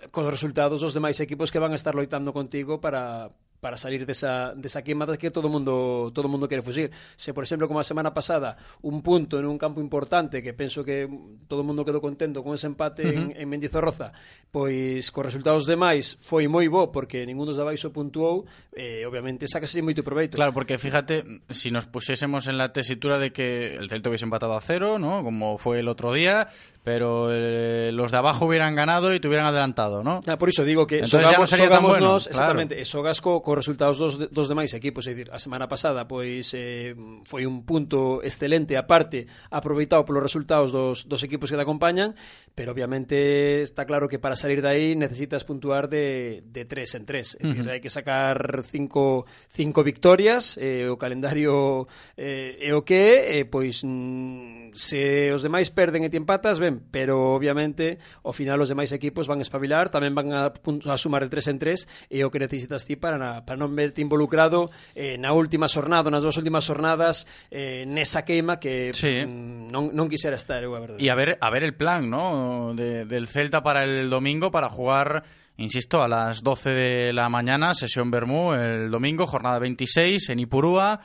sí. 0.00 0.08
cos 0.08 0.24
resultados 0.32 0.80
dos 0.80 0.96
demais 0.96 1.20
equipos 1.20 1.52
que 1.52 1.60
van 1.60 1.76
a 1.76 1.78
estar 1.78 1.92
loitando 1.92 2.32
contigo 2.32 2.80
para 2.80 3.28
para 3.60 3.76
salir 3.76 4.06
desa, 4.06 4.54
desa 4.54 4.82
queimada 4.82 5.16
que 5.16 5.30
todo 5.30 5.48
mundo 5.48 6.12
todo 6.14 6.28
mundo 6.28 6.48
quere 6.48 6.62
fuxir. 6.62 6.90
Se, 7.16 7.32
por 7.32 7.44
exemplo, 7.44 7.66
como 7.68 7.80
a 7.80 7.84
semana 7.84 8.12
pasada, 8.12 8.56
un 8.82 9.02
punto 9.02 9.38
en 9.38 9.46
un 9.46 9.58
campo 9.58 9.80
importante 9.80 10.42
que 10.42 10.54
penso 10.54 10.84
que 10.84 11.08
todo 11.48 11.64
mundo 11.64 11.84
quedou 11.84 12.00
contento 12.00 12.44
con 12.44 12.54
ese 12.54 12.70
empate 12.70 13.02
uh 13.02 13.10
-huh. 13.10 13.34
en, 13.34 13.42
en 13.42 13.46
Mendizorroza, 13.48 14.12
pois 14.52 15.10
cos 15.10 15.26
resultados 15.26 15.66
demais 15.66 16.16
foi 16.20 16.46
moi 16.46 16.68
bo 16.68 16.92
porque 16.92 17.24
ningún 17.26 17.48
dos 17.48 17.56
de 17.56 17.64
abaixo 17.64 17.90
puntuou, 17.90 18.46
eh, 18.76 19.02
obviamente 19.08 19.48
sacase 19.48 19.80
moito 19.82 20.06
proveito. 20.06 20.36
Claro, 20.36 20.52
porque 20.52 20.78
fíjate, 20.78 21.24
se 21.50 21.66
si 21.66 21.68
nos 21.72 21.88
puxésemos 21.88 22.46
en 22.46 22.60
la 22.60 22.70
tesitura 22.70 23.18
de 23.18 23.32
que 23.32 23.74
el 23.74 23.88
Celta 23.88 24.12
hubiese 24.12 24.28
empatado 24.28 24.54
a 24.54 24.62
cero, 24.62 25.00
¿no? 25.00 25.24
como 25.24 25.58
foi 25.58 25.80
el 25.80 25.88
otro 25.88 26.12
día, 26.12 26.46
pero 26.86 27.32
eh, 27.32 27.90
los 27.92 28.12
de 28.12 28.18
abajo 28.18 28.46
hubieran 28.46 28.76
ganado 28.76 29.12
y 29.12 29.18
te 29.18 29.26
hubieran 29.26 29.46
adelantado, 29.46 30.04
¿no? 30.04 30.20
Ah, 30.24 30.38
por 30.38 30.48
iso 30.48 30.62
digo 30.62 30.86
que 30.86 30.98
Entonces, 31.02 31.20
sogamos, 31.20 31.32
ya 31.32 31.40
no 31.40 31.46
sería 31.48 31.68
tan 31.68 31.82
bueno, 31.82 32.12
nos, 32.12 32.28
exactamente, 32.28 32.76
claro. 32.76 32.82
e 32.82 32.86
sogasco 32.86 33.42
co 33.42 33.58
resultados 33.58 33.98
dos, 33.98 34.30
dos 34.30 34.46
demais 34.46 34.70
equipos, 34.70 35.02
é 35.10 35.10
dicir, 35.10 35.26
a 35.34 35.42
semana 35.42 35.66
pasada 35.66 36.06
pois 36.06 36.54
eh, 36.54 36.94
foi 37.26 37.42
un 37.42 37.66
punto 37.66 38.22
excelente 38.22 38.78
aparte, 38.78 39.26
aproveitado 39.50 40.06
polos 40.06 40.22
resultados 40.22 40.70
dos, 40.70 41.10
dos 41.10 41.26
equipos 41.26 41.50
que 41.50 41.58
te 41.58 41.66
acompañan, 41.66 42.14
pero 42.54 42.70
obviamente 42.70 43.66
está 43.66 43.82
claro 43.82 44.06
que 44.06 44.22
para 44.22 44.38
salir 44.38 44.62
de 44.62 44.70
aí 44.70 44.94
necesitas 44.94 45.42
puntuar 45.42 45.90
de, 45.90 46.46
de 46.46 46.70
tres 46.70 46.94
en 46.94 47.02
tres, 47.02 47.34
é 47.42 47.50
uh 47.50 47.66
-huh. 47.66 47.66
hai 47.66 47.82
que 47.82 47.90
sacar 47.90 48.62
cinco, 48.62 49.26
cinco 49.50 49.82
victorias, 49.82 50.54
eh, 50.54 50.86
o 50.86 50.94
calendario 50.94 51.90
eh, 52.14 52.62
é 52.62 52.70
o 52.78 52.86
que 52.86 52.94
é, 52.94 53.42
eh, 53.42 53.44
pois 53.44 53.82
mm, 53.82 54.70
se 54.70 55.34
os 55.34 55.42
demais 55.42 55.66
perden 55.74 56.06
e 56.06 56.10
te 56.14 56.14
empatas, 56.14 56.62
ben, 56.62 56.75
pero 56.78 57.34
obviamente 57.34 57.98
ao 58.24 58.32
final 58.32 58.60
os 58.62 58.70
demais 58.70 58.92
equipos 58.92 59.26
van 59.26 59.40
a 59.40 59.46
espabilar, 59.46 59.88
tamén 59.88 60.14
van 60.14 60.32
a, 60.32 60.52
a 60.52 60.96
sumar 60.96 61.24
de 61.24 61.30
tres 61.32 61.46
en 61.48 61.58
tres 61.58 61.88
e 62.08 62.22
o 62.22 62.30
que 62.30 62.40
necesitas 62.42 62.84
ti 62.84 62.96
para, 62.96 63.16
na, 63.16 63.42
para 63.44 63.58
non 63.58 63.72
verte 63.74 64.00
involucrado 64.00 64.70
eh, 64.94 65.16
na 65.16 65.32
última 65.34 65.66
xornada, 65.66 66.12
nas 66.12 66.22
dúas 66.22 66.36
últimas 66.36 66.64
xornadas 66.66 67.24
eh, 67.50 67.84
nesa 67.88 68.22
queima 68.24 68.58
que 68.60 68.92
sí. 68.92 69.24
mm, 69.24 69.72
non, 69.72 69.92
non 69.92 70.06
quisera 70.06 70.36
estar, 70.36 70.62
eu 70.62 70.76
a 70.76 70.80
verdade. 70.80 71.00
E 71.02 71.08
a 71.08 71.16
ver, 71.16 71.40
a 71.40 71.48
ver 71.50 71.62
el 71.64 71.74
plan, 71.74 72.08
¿no? 72.08 72.72
De, 72.76 73.04
del 73.04 73.26
Celta 73.26 73.62
para 73.62 73.84
el 73.84 74.08
domingo 74.08 74.50
para 74.50 74.68
jugar 74.68 75.24
insisto, 75.56 76.02
a 76.02 76.08
las 76.08 76.42
12 76.42 76.70
de 76.70 77.12
la 77.12 77.28
mañana, 77.28 77.74
sesión 77.74 78.10
Bermú, 78.10 78.52
el 78.52 78.90
domingo, 78.90 79.26
jornada 79.26 79.58
26 79.58 80.28
en 80.30 80.40
Ipurúa. 80.40 81.00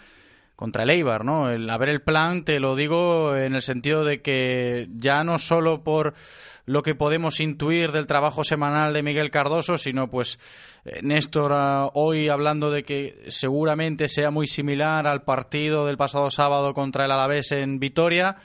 Contra 0.61 0.83
el 0.83 0.91
Eibar, 0.91 1.25
¿no? 1.25 1.49
El, 1.49 1.67
a 1.71 1.77
ver 1.79 1.89
el 1.89 2.03
plan, 2.03 2.45
te 2.45 2.59
lo 2.59 2.75
digo 2.75 3.35
en 3.35 3.55
el 3.55 3.63
sentido 3.63 4.03
de 4.03 4.21
que 4.21 4.87
ya 4.95 5.23
no 5.23 5.39
solo 5.39 5.83
por 5.83 6.13
lo 6.67 6.83
que 6.83 6.93
podemos 6.93 7.39
intuir 7.39 7.91
del 7.91 8.05
trabajo 8.05 8.43
semanal 8.43 8.93
de 8.93 9.01
Miguel 9.01 9.31
Cardoso, 9.31 9.79
sino 9.79 10.11
pues 10.11 10.37
eh, 10.85 10.99
Néstor 11.01 11.51
ah, 11.55 11.89
hoy 11.95 12.29
hablando 12.29 12.69
de 12.69 12.83
que 12.83 13.23
seguramente 13.29 14.07
sea 14.07 14.29
muy 14.29 14.45
similar 14.45 15.07
al 15.07 15.23
partido 15.23 15.87
del 15.87 15.97
pasado 15.97 16.29
sábado 16.29 16.75
contra 16.75 17.05
el 17.05 17.11
Alavés 17.11 17.51
en 17.53 17.79
Vitoria 17.79 18.37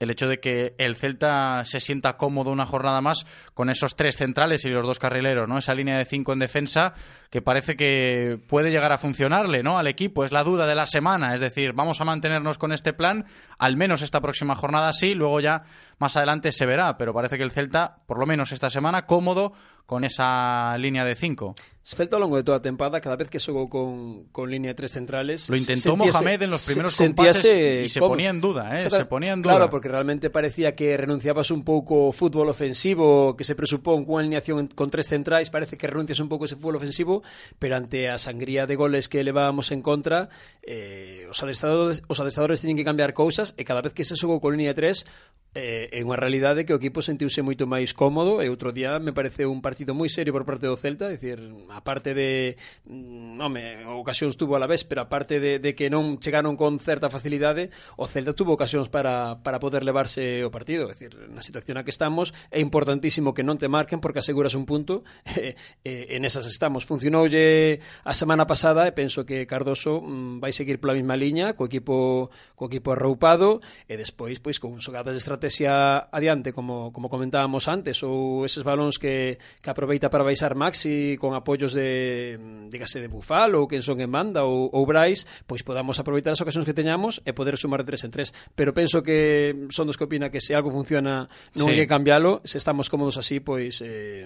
el 0.00 0.10
hecho 0.10 0.26
de 0.26 0.40
que 0.40 0.74
el 0.78 0.96
Celta 0.96 1.62
se 1.64 1.78
sienta 1.78 2.16
cómodo 2.16 2.50
una 2.50 2.66
jornada 2.66 3.00
más 3.02 3.26
con 3.54 3.68
esos 3.68 3.94
tres 3.94 4.16
centrales 4.16 4.64
y 4.64 4.70
los 4.70 4.84
dos 4.84 4.98
carrileros, 4.98 5.46
¿no? 5.46 5.58
Esa 5.58 5.74
línea 5.74 5.98
de 5.98 6.06
cinco 6.06 6.32
en 6.32 6.38
defensa 6.38 6.94
que 7.30 7.42
parece 7.42 7.76
que 7.76 8.40
puede 8.48 8.70
llegar 8.70 8.92
a 8.92 8.98
funcionarle, 8.98 9.62
¿no? 9.62 9.78
Al 9.78 9.86
equipo 9.86 10.24
es 10.24 10.32
la 10.32 10.42
duda 10.42 10.66
de 10.66 10.74
la 10.74 10.86
semana, 10.86 11.34
es 11.34 11.40
decir, 11.40 11.74
vamos 11.74 12.00
a 12.00 12.04
mantenernos 12.04 12.56
con 12.56 12.72
este 12.72 12.94
plan, 12.94 13.26
al 13.58 13.76
menos 13.76 14.00
esta 14.00 14.22
próxima 14.22 14.56
jornada 14.56 14.92
sí, 14.94 15.14
luego 15.14 15.38
ya 15.40 15.62
más 15.98 16.16
adelante 16.16 16.50
se 16.50 16.64
verá, 16.64 16.96
pero 16.96 17.12
parece 17.12 17.36
que 17.36 17.44
el 17.44 17.50
Celta, 17.50 17.98
por 18.06 18.18
lo 18.18 18.26
menos 18.26 18.52
esta 18.52 18.70
semana, 18.70 19.04
cómodo 19.04 19.52
con 19.84 20.04
esa 20.04 20.78
línea 20.78 21.04
de 21.04 21.14
cinco. 21.14 21.54
Celta 21.82 22.16
ao 22.16 22.22
longo 22.22 22.36
de 22.36 22.44
toda 22.44 22.60
a 22.60 22.62
tempada, 22.62 23.00
cada 23.00 23.16
vez 23.16 23.32
que 23.32 23.40
xogou 23.40 23.66
con, 23.72 24.28
con 24.30 24.52
línea 24.52 24.70
de 24.70 24.78
tres 24.78 24.92
centrales... 24.92 25.48
Lo 25.48 25.56
intentó 25.56 25.96
sentíase, 25.96 26.12
Mohamed 26.12 26.42
en 26.44 26.50
los 26.50 26.62
primeros 26.62 26.92
compases 26.94 27.44
e 27.44 27.88
se 27.88 27.98
como, 27.98 28.14
ponía 28.14 28.28
en 28.28 28.38
duda, 28.38 28.76
eh, 28.76 28.84
se 28.84 29.08
ponía 29.08 29.32
en 29.32 29.40
duda. 29.40 29.56
Claro, 29.56 29.72
porque 29.72 29.88
realmente 29.88 30.28
parecía 30.28 30.76
que 30.76 30.94
renunciabas 30.94 31.50
un 31.50 31.64
pouco 31.64 32.06
ao 32.06 32.12
fútbol 32.12 32.52
ofensivo, 32.52 33.32
que 33.32 33.48
se 33.48 33.56
presupón 33.56 34.04
cunha 34.04 34.22
alineación 34.22 34.68
con 34.76 34.92
tres 34.92 35.08
centrais, 35.08 35.48
parece 35.48 35.80
que 35.80 35.88
renuncias 35.88 36.20
un 36.20 36.28
pouco 36.28 36.44
ese 36.44 36.60
fútbol 36.60 36.76
ofensivo, 36.76 37.24
pero 37.56 37.80
ante 37.80 38.12
a 38.12 38.20
sangría 38.20 38.68
de 38.68 38.76
goles 38.76 39.08
que 39.08 39.24
levábamos 39.24 39.72
en 39.72 39.80
contra, 39.80 40.28
eh, 40.62 41.26
os, 41.32 41.40
adestradores, 41.42 42.04
os 42.06 42.20
adestradores 42.20 42.60
teñen 42.60 42.76
que 42.76 42.84
cambiar 42.84 43.16
cousas, 43.16 43.56
e 43.56 43.64
cada 43.64 43.80
vez 43.80 43.96
que 43.96 44.04
se 44.04 44.20
xogou 44.20 44.38
con 44.38 44.52
línea 44.52 44.76
de 44.76 44.78
tres, 44.78 45.08
eh, 45.56 45.88
é 45.90 46.04
unha 46.04 46.20
realidade 46.20 46.68
que 46.68 46.76
o 46.76 46.78
equipo 46.78 47.00
sentiuse 47.00 47.40
moito 47.40 47.64
máis 47.66 47.96
cómodo, 47.96 48.44
e 48.44 48.52
outro 48.52 48.70
día 48.70 49.00
me 49.00 49.16
pareceu 49.16 49.48
un 49.48 49.64
partido 49.64 49.96
moi 49.96 50.12
serio 50.12 50.36
por 50.36 50.44
parte 50.44 50.68
do 50.68 50.76
Celta, 50.76 51.08
decir, 51.08 51.40
aparte 51.72 52.14
de 52.14 52.56
mm, 52.86 53.40
home, 53.40 53.86
ocasións 53.86 54.36
tuvo 54.36 54.56
a 54.56 54.62
la 54.62 54.66
vez, 54.66 54.84
pero 54.84 55.02
aparte 55.02 55.40
de, 55.40 55.58
de 55.58 55.74
que 55.74 55.90
non 55.90 56.18
chegaron 56.22 56.54
con 56.54 56.78
certa 56.78 57.10
facilidade, 57.10 57.70
o 57.98 58.06
Celta 58.06 58.34
tuvo 58.34 58.54
ocasións 58.54 58.88
para, 58.88 59.42
para 59.42 59.58
poder 59.58 59.82
levarse 59.82 60.44
o 60.46 60.50
partido, 60.50 60.88
é 60.88 60.94
dicir, 60.94 61.16
na 61.28 61.42
situación 61.42 61.76
na 61.76 61.84
que 61.84 61.92
estamos 61.92 62.32
é 62.50 62.60
importantísimo 62.60 63.34
que 63.34 63.44
non 63.44 63.58
te 63.58 63.68
marquen 63.68 64.00
porque 64.00 64.22
aseguras 64.22 64.54
un 64.54 64.64
punto 64.64 65.02
e, 65.36 65.56
e, 65.84 66.16
en 66.16 66.24
esas 66.24 66.46
estamos. 66.46 66.86
Funcionoulle 66.86 67.80
a 68.04 68.14
semana 68.14 68.46
pasada 68.46 68.86
e 68.88 68.92
penso 68.92 69.24
que 69.24 69.44
Cardoso 69.44 70.00
mm, 70.00 70.40
vai 70.40 70.52
seguir 70.52 70.80
pola 70.80 70.96
mesma 70.96 71.16
liña 71.16 71.52
co 71.52 71.66
equipo 71.66 72.30
co 72.56 72.68
equipo 72.68 72.92
arroupado 72.92 73.60
e 73.88 73.96
despois 73.96 74.40
pois 74.40 74.62
con 74.62 74.78
xogadas 74.80 75.12
de 75.12 75.20
estrategia 75.20 76.08
adiante 76.08 76.52
como 76.52 76.92
como 76.94 77.12
comentábamos 77.12 77.68
antes 77.68 78.00
ou 78.06 78.44
eses 78.46 78.64
balóns 78.64 78.96
que 78.96 79.40
que 79.60 79.70
aproveita 79.70 80.08
para 80.08 80.24
baixar 80.24 80.56
Maxi 80.56 81.16
con 81.20 81.36
apoio 81.36 81.59
de 81.68 82.40
dígase 82.72 83.04
de 83.04 83.12
Bufal 83.12 83.52
ou 83.52 83.68
quen 83.68 83.84
son 83.84 84.00
en 84.00 84.08
banda 84.08 84.48
ou, 84.48 84.72
ou 84.72 84.88
Brais, 84.88 85.28
pois 85.44 85.60
podamos 85.60 86.00
aproveitar 86.00 86.32
as 86.32 86.40
ocasións 86.40 86.64
que 86.64 86.72
teñamos 86.72 87.20
e 87.28 87.36
poder 87.36 87.60
sumar 87.60 87.84
de 87.84 87.92
tres 87.92 88.08
en 88.08 88.10
tres. 88.10 88.32
Pero 88.56 88.72
penso 88.72 89.04
que 89.04 89.52
son 89.68 89.84
dos 89.84 90.00
que 90.00 90.08
opina 90.08 90.32
que 90.32 90.40
se 90.40 90.56
algo 90.56 90.72
funciona 90.72 91.28
non 91.52 91.68
sí. 91.68 91.76
hai 91.76 91.84
que 91.84 91.88
cambiarlo, 91.90 92.40
se 92.48 92.56
estamos 92.56 92.88
cómodos 92.88 93.20
así, 93.20 93.44
pois 93.44 93.84
eh, 93.84 94.24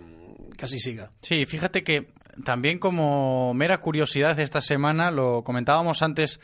casi 0.54 0.78
siga. 0.78 1.10
Sí, 1.18 1.42
fíjate 1.50 1.82
que 1.82 2.14
también 2.46 2.78
como 2.78 3.54
mera 3.54 3.82
curiosidad 3.82 4.38
esta 4.38 4.62
semana, 4.62 5.10
lo 5.10 5.42
comentábamos 5.42 6.02
antes 6.02 6.38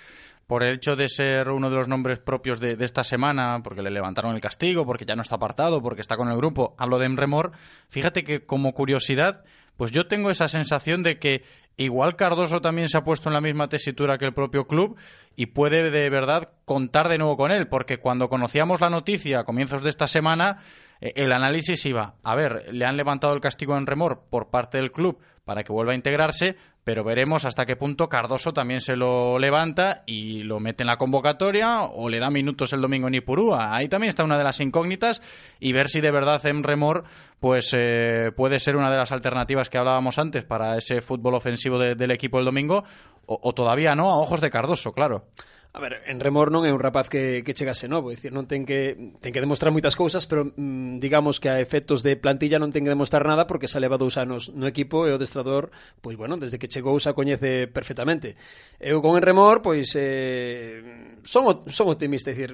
por 0.50 0.64
el 0.64 0.74
hecho 0.74 0.96
de 0.96 1.09
ser 1.09 1.48
uno 1.50 1.70
de 1.70 1.76
los 1.76 1.87
nombres 1.87 2.18
propios 2.18 2.59
de, 2.59 2.74
de, 2.74 2.85
esta 2.85 3.05
semana, 3.05 3.61
porque 3.62 3.83
le 3.83 3.90
levantaron 3.90 4.35
el 4.35 4.40
castigo, 4.40 4.85
porque 4.85 5.05
ya 5.05 5.14
no 5.14 5.22
está 5.22 5.37
apartado, 5.37 5.81
porque 5.81 6.00
está 6.00 6.16
con 6.16 6.29
el 6.29 6.37
grupo, 6.37 6.74
hablo 6.76 6.98
de 6.98 7.07
Emremor, 7.07 7.53
fíjate 7.88 8.24
que 8.24 8.44
como 8.44 8.74
curiosidad, 8.74 9.44
pues 9.76 9.90
yo 9.90 10.06
tengo 10.06 10.30
esa 10.30 10.48
sensación 10.48 11.02
de 11.02 11.18
que 11.18 11.44
igual 11.76 12.16
Cardoso 12.16 12.61
también 12.61 12.88
se 12.88 12.98
ha 12.98 13.04
puesto 13.04 13.28
en 13.28 13.35
la 13.35 13.40
misma 13.40 13.68
tesitura 13.68 14.18
que 14.18 14.26
el 14.26 14.35
propio 14.35 14.66
club 14.66 14.96
y 15.37 15.46
puede 15.46 15.90
de 15.90 16.11
verdad 16.11 16.52
contar 16.64 17.09
de 17.09 17.18
nuevo 17.18 17.37
con 17.37 17.50
él, 17.50 17.68
porque 17.68 17.98
cuando 17.98 18.28
conocíamos 18.28 18.80
la 18.80 18.90
noticia 18.90 19.40
a 19.40 19.44
comienzos 19.44 19.83
de 19.83 19.90
esta 19.90 20.06
semana, 20.06 20.59
eh, 21.00 21.12
el 21.16 21.33
análisis 21.33 21.85
iba, 21.87 22.16
a 22.22 22.35
ver, 22.35 22.66
le 22.72 22.85
han 22.85 22.96
levantado 22.96 23.33
el 23.33 23.40
castigo 23.40 23.76
en 23.76 23.87
remor 23.87 24.24
por 24.30 24.50
parte 24.50 24.78
del 24.78 24.92
club 24.92 25.18
para 25.50 25.64
que 25.64 25.72
vuelva 25.72 25.90
a 25.90 25.96
integrarse, 25.96 26.54
pero 26.84 27.02
veremos 27.02 27.44
hasta 27.44 27.66
qué 27.66 27.74
punto 27.74 28.08
Cardoso 28.08 28.52
también 28.52 28.80
se 28.80 28.94
lo 28.94 29.36
levanta 29.36 30.04
y 30.06 30.44
lo 30.44 30.60
mete 30.60 30.84
en 30.84 30.86
la 30.86 30.96
convocatoria 30.96 31.82
o 31.82 32.08
le 32.08 32.20
da 32.20 32.30
minutos 32.30 32.72
el 32.72 32.80
domingo 32.80 33.08
en 33.08 33.16
Ipurúa. 33.16 33.74
Ahí 33.74 33.88
también 33.88 34.10
está 34.10 34.22
una 34.22 34.38
de 34.38 34.44
las 34.44 34.60
incógnitas 34.60 35.20
y 35.58 35.72
ver 35.72 35.88
si 35.88 36.00
de 36.00 36.12
verdad 36.12 36.40
en 36.46 36.62
remor 36.62 37.02
pues 37.40 37.74
eh, 37.76 38.30
puede 38.36 38.60
ser 38.60 38.76
una 38.76 38.92
de 38.92 38.96
las 38.96 39.10
alternativas 39.10 39.68
que 39.68 39.78
hablábamos 39.78 40.20
antes 40.20 40.44
para 40.44 40.78
ese 40.78 41.00
fútbol 41.00 41.34
ofensivo 41.34 41.80
de, 41.80 41.96
del 41.96 42.12
equipo 42.12 42.38
el 42.38 42.44
domingo 42.44 42.84
o, 43.26 43.40
o 43.42 43.52
todavía 43.52 43.96
no 43.96 44.08
a 44.08 44.18
ojos 44.18 44.40
de 44.40 44.50
Cardoso, 44.50 44.92
claro. 44.92 45.26
A 45.72 45.78
ver, 45.78 46.02
en 46.06 46.18
Remor 46.18 46.50
non 46.50 46.66
é 46.66 46.74
un 46.74 46.83
rapaz 46.83 47.06
que, 47.06 47.46
que 47.46 47.54
chegase 47.54 47.87
novo, 47.87 48.11
é 48.11 48.18
dicir, 48.18 48.35
non 48.35 48.50
ten 48.50 48.66
que, 48.66 49.14
ten 49.22 49.30
que 49.30 49.38
demostrar 49.38 49.70
moitas 49.70 49.94
cousas, 49.94 50.26
pero 50.26 50.50
mm, 50.50 50.98
digamos 50.98 51.38
que 51.38 51.46
a 51.46 51.62
efectos 51.62 52.02
de 52.02 52.18
plantilla 52.18 52.59
non 52.59 52.74
ten 52.74 52.83
que 52.83 52.90
demostrar 52.90 53.22
nada 53.22 53.46
porque 53.46 53.70
xa 53.70 53.78
leva 53.78 53.94
dous 53.94 54.18
anos 54.18 54.50
no 54.50 54.66
equipo 54.66 55.06
e 55.06 55.14
o 55.14 55.22
destrador, 55.22 55.70
pois 56.02 56.18
bueno, 56.18 56.42
desde 56.42 56.59
que 56.59 56.66
chegou 56.66 56.98
xa 56.98 57.14
coñece 57.14 57.70
perfectamente. 57.70 58.35
Eu 58.83 58.98
con 58.98 59.14
en 59.14 59.22
Remor, 59.22 59.62
pois 59.62 59.94
eh, 59.94 60.83
son, 61.22 61.62
son 61.70 61.87
optimista, 61.87 62.30
é 62.30 62.35
dicir, 62.35 62.50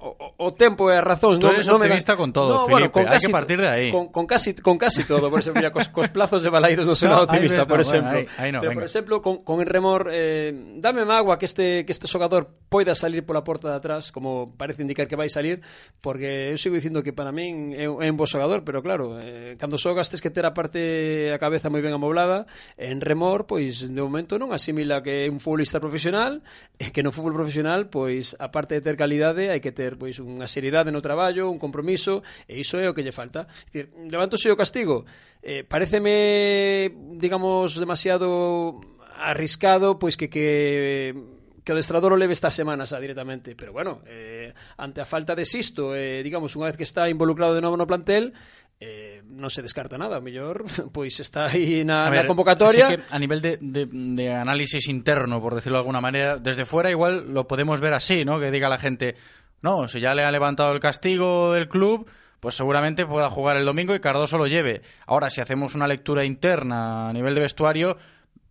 o, 0.00 0.16
o 0.36 0.48
tempo 0.56 0.88
e 0.88 0.96
as 0.96 1.04
razóns 1.04 1.36
Tú 1.36 1.52
eres 1.52 1.68
non, 1.68 1.76
optimista 1.76 2.16
me 2.16 2.20
con 2.24 2.32
todo, 2.32 2.48
no, 2.48 2.60
Felipe, 2.64 2.72
bueno, 2.72 2.86
con 2.88 3.04
hai 3.04 3.20
casi, 3.20 3.28
que 3.28 3.32
partir 3.32 3.58
de 3.60 3.68
aí. 3.68 3.88
Con, 3.92 4.08
con, 4.08 4.24
casi, 4.24 4.56
con 4.56 4.80
casi 4.80 5.04
todo, 5.04 5.28
por 5.28 5.44
exemplo, 5.44 5.60
mira, 5.60 5.70
cos, 5.70 5.92
cos 5.92 6.08
plazos 6.08 6.40
de 6.40 6.48
Balaidos 6.48 6.88
non 6.88 6.96
son 6.96 7.12
no, 7.12 7.28
optimista, 7.28 7.68
por 7.68 7.78
no, 7.78 7.84
exemplo. 7.84 8.16
Bueno, 8.16 8.32
ahí, 8.40 8.48
ahí 8.48 8.50
no, 8.52 8.64
Pero, 8.64 8.70
venga. 8.72 8.80
por 8.80 8.88
exemplo, 8.88 9.14
con, 9.20 9.44
con 9.44 9.60
el 9.60 9.68
remor, 9.68 10.08
eh, 10.08 10.56
dame 10.80 11.04
mágoa 11.04 11.36
que 11.36 11.44
este, 11.44 11.84
que 11.84 11.92
este 11.92 12.08
xogador 12.08 12.48
poida 12.72 12.96
salir 12.96 13.28
pola 13.28 13.44
porta 13.44 13.68
de 13.68 13.76
atrás, 13.76 14.08
como 14.08 14.56
parece 14.56 14.80
indicar 14.80 15.04
que 15.04 15.20
vai 15.20 15.28
salir, 15.28 15.60
porque 16.00 16.48
eu 16.48 16.56
sigo 16.56 16.80
dicindo 16.80 17.04
que 17.04 17.12
para 17.12 17.28
min 17.28 17.76
é, 17.76 17.84
é 17.84 18.08
un 18.08 18.16
bo 18.16 18.24
xogador, 18.24 18.64
pero 18.64 18.80
claro, 18.80 19.20
eh, 19.20 19.60
cando 19.60 19.76
xogas 19.76 20.08
tes 20.08 20.24
que 20.24 20.32
ter 20.32 20.48
a 20.48 20.56
parte 20.56 21.28
a 21.28 21.38
cabeza 21.38 21.68
moi 21.68 21.84
ben 21.84 21.92
amoblada, 21.92 22.48
en 22.80 23.04
remor, 23.04 23.44
pois, 23.44 23.92
de 23.92 24.00
momento 24.00 24.40
non 24.40 24.56
asimila 24.56 25.04
que 25.04 25.26
é 25.26 25.32
un 25.32 25.42
futbolista 25.42 25.76
profesional, 25.76 26.40
e 26.80 26.88
que 26.94 27.04
no 27.04 27.12
fútbol 27.12 27.36
profesional, 27.36 27.92
pois, 27.92 28.32
aparte 28.40 28.78
de 28.78 28.82
ter 28.86 28.96
calidade, 28.96 29.52
hai 29.52 29.60
que 29.60 29.74
ter 29.74 29.89
ter 29.90 29.98
pois 29.98 30.22
unha 30.22 30.46
seriedade 30.46 30.94
no 30.94 31.02
traballo, 31.02 31.50
un 31.50 31.58
compromiso, 31.58 32.22
e 32.46 32.62
iso 32.62 32.78
é 32.78 32.86
o 32.86 32.94
que 32.94 33.02
lle 33.02 33.10
falta. 33.10 33.50
É 33.74 33.82
dicir, 33.82 33.90
levántose 34.06 34.46
o 34.46 34.58
castigo. 34.58 35.02
Eh, 35.42 35.66
pareceme, 35.66 36.94
digamos, 37.18 37.74
demasiado 37.74 38.78
arriscado 39.20 39.98
pois 39.98 40.16
que 40.16 40.30
que 40.30 41.12
que 41.60 41.72
o 41.72 41.76
destrador 41.76 42.16
o 42.16 42.16
leve 42.16 42.32
esta 42.32 42.48
semana 42.48 42.88
xa 42.88 42.96
directamente, 42.96 43.52
pero 43.52 43.74
bueno, 43.76 44.00
eh, 44.08 44.56
ante 44.80 45.04
a 45.04 45.06
falta 45.06 45.36
de 45.36 45.44
Sisto, 45.44 45.92
eh, 45.92 46.24
digamos, 46.24 46.56
unha 46.56 46.72
vez 46.72 46.76
que 46.80 46.88
está 46.88 47.04
involucrado 47.12 47.52
de 47.52 47.60
novo 47.60 47.76
no 47.76 47.84
plantel, 47.84 48.32
eh, 48.80 49.20
non 49.28 49.52
se 49.52 49.60
descarta 49.60 50.00
nada, 50.00 50.18
o 50.18 50.24
mellor 50.24 50.64
pois 50.96 51.20
está 51.20 51.52
aí 51.52 51.84
na, 51.84 52.08
a 52.08 52.10
ver, 52.10 52.24
na 52.24 52.30
convocatoria. 52.32 52.88
Sí 52.88 52.96
que 52.96 53.04
a 53.12 53.18
nivel 53.20 53.44
de, 53.44 53.60
de, 53.60 53.84
de 53.86 54.26
análisis 54.32 54.88
interno, 54.88 55.36
por 55.44 55.52
decirlo 55.52 55.76
de 55.76 55.84
alguna 55.84 56.00
maneira, 56.00 56.40
desde 56.40 56.64
fuera 56.64 56.88
igual 56.88 57.28
lo 57.28 57.44
podemos 57.44 57.78
ver 57.78 57.92
así, 57.92 58.24
¿no? 58.24 58.40
Que 58.40 58.48
diga 58.48 58.72
la 58.72 58.80
gente, 58.80 59.20
no, 59.62 59.88
si 59.88 60.00
ya 60.00 60.14
le 60.14 60.24
ha 60.24 60.30
levantado 60.30 60.72
el 60.72 60.80
castigo 60.80 61.52
del 61.52 61.68
club, 61.68 62.08
pues 62.40 62.54
seguramente 62.54 63.04
pueda 63.06 63.28
jugar 63.30 63.56
el 63.56 63.64
domingo 63.66 63.94
y 63.94 64.00
Cardoso 64.00 64.38
lo 64.38 64.46
lleve. 64.46 64.82
Ahora, 65.06 65.28
si 65.30 65.40
hacemos 65.40 65.74
una 65.74 65.86
lectura 65.86 66.24
interna 66.24 67.08
a 67.08 67.12
nivel 67.12 67.34
de 67.34 67.42
vestuario, 67.42 67.96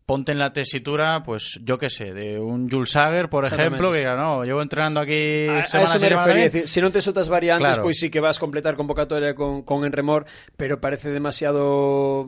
ponte 0.06 0.32
en 0.32 0.40
la 0.40 0.52
tesitura, 0.54 1.22
pues 1.24 1.60
yo 1.64 1.78
qué 1.78 1.90
sé, 1.92 2.14
de 2.14 2.40
un 2.40 2.68
Jules 2.68 2.90
Sager, 2.92 3.30
por 3.30 3.46
ejemplo, 3.46 3.92
que 3.92 4.00
diga, 4.00 4.16
no, 4.16 4.44
llevo 4.44 4.62
entrenando 4.64 5.00
aquí 5.00 5.48
A, 5.48 5.60
a 5.60 5.62
eso 5.62 6.00
me 6.00 6.10
refería, 6.10 6.44
decir, 6.50 6.68
si 6.68 6.82
non 6.82 6.90
tes 6.90 7.06
outras 7.06 7.30
variantes, 7.30 7.78
Claro. 7.78 7.86
pois 7.86 7.98
sí 8.02 8.10
que 8.10 8.18
vas 8.18 8.42
completar 8.42 8.74
convocatoria 8.74 9.38
con, 9.38 9.62
con 9.62 9.86
Enremor, 9.86 10.26
pero 10.58 10.82
parece 10.82 11.14
demasiado 11.14 12.26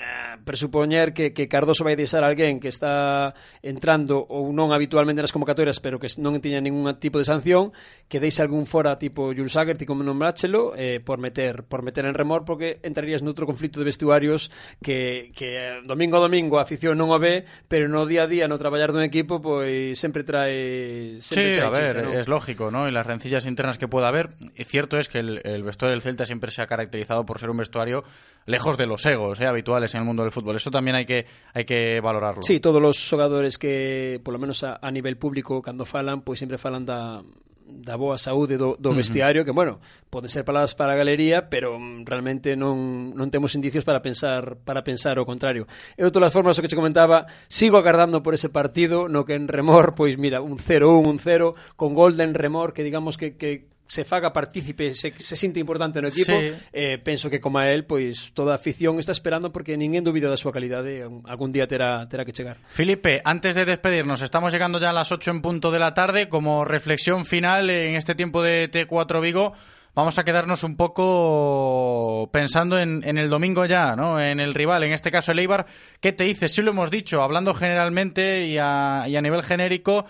Eh, 0.00 0.38
presupoñer 0.44 1.12
que, 1.12 1.32
que 1.32 1.48
Cardoso 1.48 1.84
vai 1.84 1.92
deixar 1.92 2.24
alguén 2.24 2.56
que 2.58 2.72
está 2.72 3.36
entrando 3.60 4.24
ou 4.24 4.48
non 4.56 4.72
habitualmente 4.72 5.20
nas 5.20 5.34
convocatorias 5.34 5.76
pero 5.84 6.00
que 6.00 6.08
non 6.16 6.40
tiña 6.40 6.64
ningún 6.64 6.88
tipo 6.96 7.20
de 7.20 7.28
sanción 7.28 7.76
que 8.08 8.16
deixe 8.16 8.40
algún 8.40 8.64
fora 8.64 8.96
tipo 8.96 9.36
Jules 9.36 9.52
Sager 9.52 9.76
como 9.84 10.00
nombráchelo 10.00 10.72
eh, 10.72 11.04
por 11.04 11.20
meter 11.20 11.68
por 11.68 11.84
meter 11.84 12.08
en 12.08 12.16
remor 12.16 12.48
porque 12.48 12.80
entrarías 12.80 13.20
noutro 13.20 13.44
conflito 13.44 13.84
de 13.84 13.92
vestuarios 13.92 14.48
que, 14.80 15.28
que 15.36 15.76
eh, 15.76 15.84
domingo 15.84 16.16
a 16.16 16.24
domingo 16.24 16.56
a 16.56 16.64
afición 16.64 16.96
non 16.96 17.12
o 17.12 17.20
ve 17.20 17.44
pero 17.68 17.92
no 17.92 18.08
día 18.08 18.24
a 18.24 18.30
día 18.30 18.48
no 18.48 18.56
traballar 18.56 18.96
dun 18.96 19.04
equipo 19.04 19.44
pois 19.44 20.00
sempre 20.00 20.24
trae 20.24 21.20
sempre 21.20 21.60
sí, 21.60 21.60
trae 21.60 21.68
a 21.68 21.70
ver, 21.70 21.92
chicha, 21.92 22.08
¿no? 22.08 22.16
es 22.16 22.26
lógico 22.32 22.72
¿no? 22.72 22.88
y 22.88 22.92
las 22.96 23.04
rencillas 23.04 23.44
internas 23.44 23.76
que 23.76 23.92
pueda 23.92 24.08
haber 24.08 24.32
cierto 24.64 24.96
es 24.96 25.12
que 25.12 25.20
el, 25.20 25.44
el 25.44 25.62
vestuario 25.62 25.92
del 25.92 26.02
Celta 26.02 26.24
siempre 26.24 26.50
se 26.50 26.64
ha 26.64 26.66
caracterizado 26.66 27.28
por 27.28 27.38
ser 27.38 27.52
un 27.52 27.60
vestuario 27.60 28.04
lejos 28.46 28.78
de 28.78 28.86
los 28.86 29.04
egos 29.04 29.40
¿eh? 29.40 29.46
habituales 29.46 29.89
en 29.94 30.00
el 30.00 30.06
mundo 30.06 30.22
del 30.22 30.32
fútbol. 30.32 30.56
Eso 30.56 30.70
también 30.70 30.96
hay 30.96 31.06
que, 31.06 31.26
hay 31.54 31.64
que 31.64 32.00
valorarlo. 32.00 32.42
Sí, 32.42 32.60
todos 32.60 32.80
los 32.80 32.96
xogadores 32.96 33.58
que, 33.58 34.20
por 34.24 34.32
lo 34.32 34.38
menos 34.38 34.62
a, 34.64 34.78
a 34.80 34.90
nivel 34.90 35.16
público, 35.16 35.62
cando 35.62 35.84
falan, 35.84 36.22
pois 36.22 36.38
sempre 36.38 36.58
falan 36.58 36.84
da, 36.84 37.22
da 37.70 37.96
boa 37.96 38.18
saúde 38.18 38.58
do, 38.58 38.76
do 38.78 38.92
vestiario, 38.92 39.42
uh 39.42 39.44
-huh. 39.44 39.46
que, 39.46 39.52
bueno, 39.54 39.80
poden 40.10 40.28
ser 40.28 40.44
palabras 40.44 40.74
para 40.74 40.92
a 40.92 40.96
galería, 40.96 41.48
pero 41.48 41.78
mm, 41.78 42.04
realmente 42.04 42.56
non, 42.58 43.14
non 43.14 43.30
temos 43.30 43.54
indicios 43.54 43.86
para 43.86 44.02
pensar 44.02 44.58
para 44.66 44.82
pensar 44.82 45.18
o 45.18 45.24
contrario. 45.24 45.70
E 45.94 46.02
de 46.02 46.12
todas 46.12 46.32
formas, 46.34 46.58
o 46.58 46.62
que 46.62 46.68
che 46.68 46.76
comentaba, 46.76 47.30
sigo 47.46 47.78
agardando 47.78 48.22
por 48.22 48.34
ese 48.34 48.50
partido, 48.50 49.06
no 49.06 49.24
que 49.24 49.38
en 49.38 49.46
remor, 49.46 49.94
pois 49.94 50.18
mira, 50.18 50.42
un 50.42 50.58
0-1, 50.58 51.06
un 51.06 51.18
0, 51.18 51.54
con 51.78 51.94
gol 51.94 52.18
de 52.18 52.24
en 52.26 52.34
remor, 52.34 52.74
que 52.74 52.82
digamos 52.82 53.16
que, 53.16 53.38
que 53.38 53.70
se 53.90 54.04
faga 54.06 54.30
partícipe, 54.32 54.94
se, 54.94 55.10
se 55.10 55.34
sinte 55.34 55.58
importante 55.58 55.98
no 56.00 56.06
equipo, 56.06 56.30
Sí. 56.30 56.54
eh, 56.72 56.98
penso 57.02 57.26
que 57.28 57.40
como 57.42 57.58
a 57.58 57.66
él, 57.74 57.84
pois 57.90 58.30
toda 58.38 58.54
a 58.54 58.54
afición 58.54 59.00
está 59.02 59.10
esperando 59.10 59.50
porque 59.50 59.74
ninguén 59.74 60.06
dubida 60.06 60.30
da 60.30 60.38
súa 60.38 60.54
calidade, 60.54 61.02
algún 61.26 61.50
día 61.50 61.66
terá, 61.66 62.06
terá 62.06 62.22
que 62.22 62.30
chegar. 62.30 62.62
Felipe, 62.70 63.18
antes 63.26 63.58
de 63.58 63.66
despedirnos, 63.66 64.22
estamos 64.22 64.54
llegando 64.54 64.78
ya 64.78 64.90
a 64.90 64.92
las 64.94 65.10
8 65.10 65.34
en 65.34 65.42
punto 65.42 65.74
de 65.74 65.82
la 65.82 65.90
tarde. 65.92 66.30
Como 66.30 66.62
reflexión 66.64 67.26
final 67.26 67.66
en 67.68 67.96
este 67.98 68.14
tiempo 68.14 68.46
de 68.46 68.70
T4 68.70 69.20
Vigo, 69.20 69.54
vamos 69.92 70.18
a 70.18 70.22
quedarnos 70.22 70.62
un 70.62 70.76
poco 70.78 72.30
pensando 72.32 72.78
en, 72.78 73.02
en 73.04 73.18
el 73.18 73.28
domingo 73.28 73.66
ya, 73.66 73.96
¿no? 73.96 74.20
En 74.20 74.38
el 74.40 74.54
rival, 74.54 74.84
en 74.84 74.92
este 74.92 75.10
caso 75.10 75.32
el 75.32 75.40
Eibar. 75.40 75.66
¿Qué 76.00 76.12
te 76.12 76.24
dices? 76.24 76.52
Sí 76.54 76.62
lo 76.62 76.70
hemos 76.70 76.90
dicho, 76.90 77.22
hablando 77.22 77.54
generalmente 77.54 78.46
y 78.46 78.58
a, 78.58 79.04
y 79.08 79.16
a 79.16 79.20
nivel 79.22 79.42
genérico, 79.42 80.06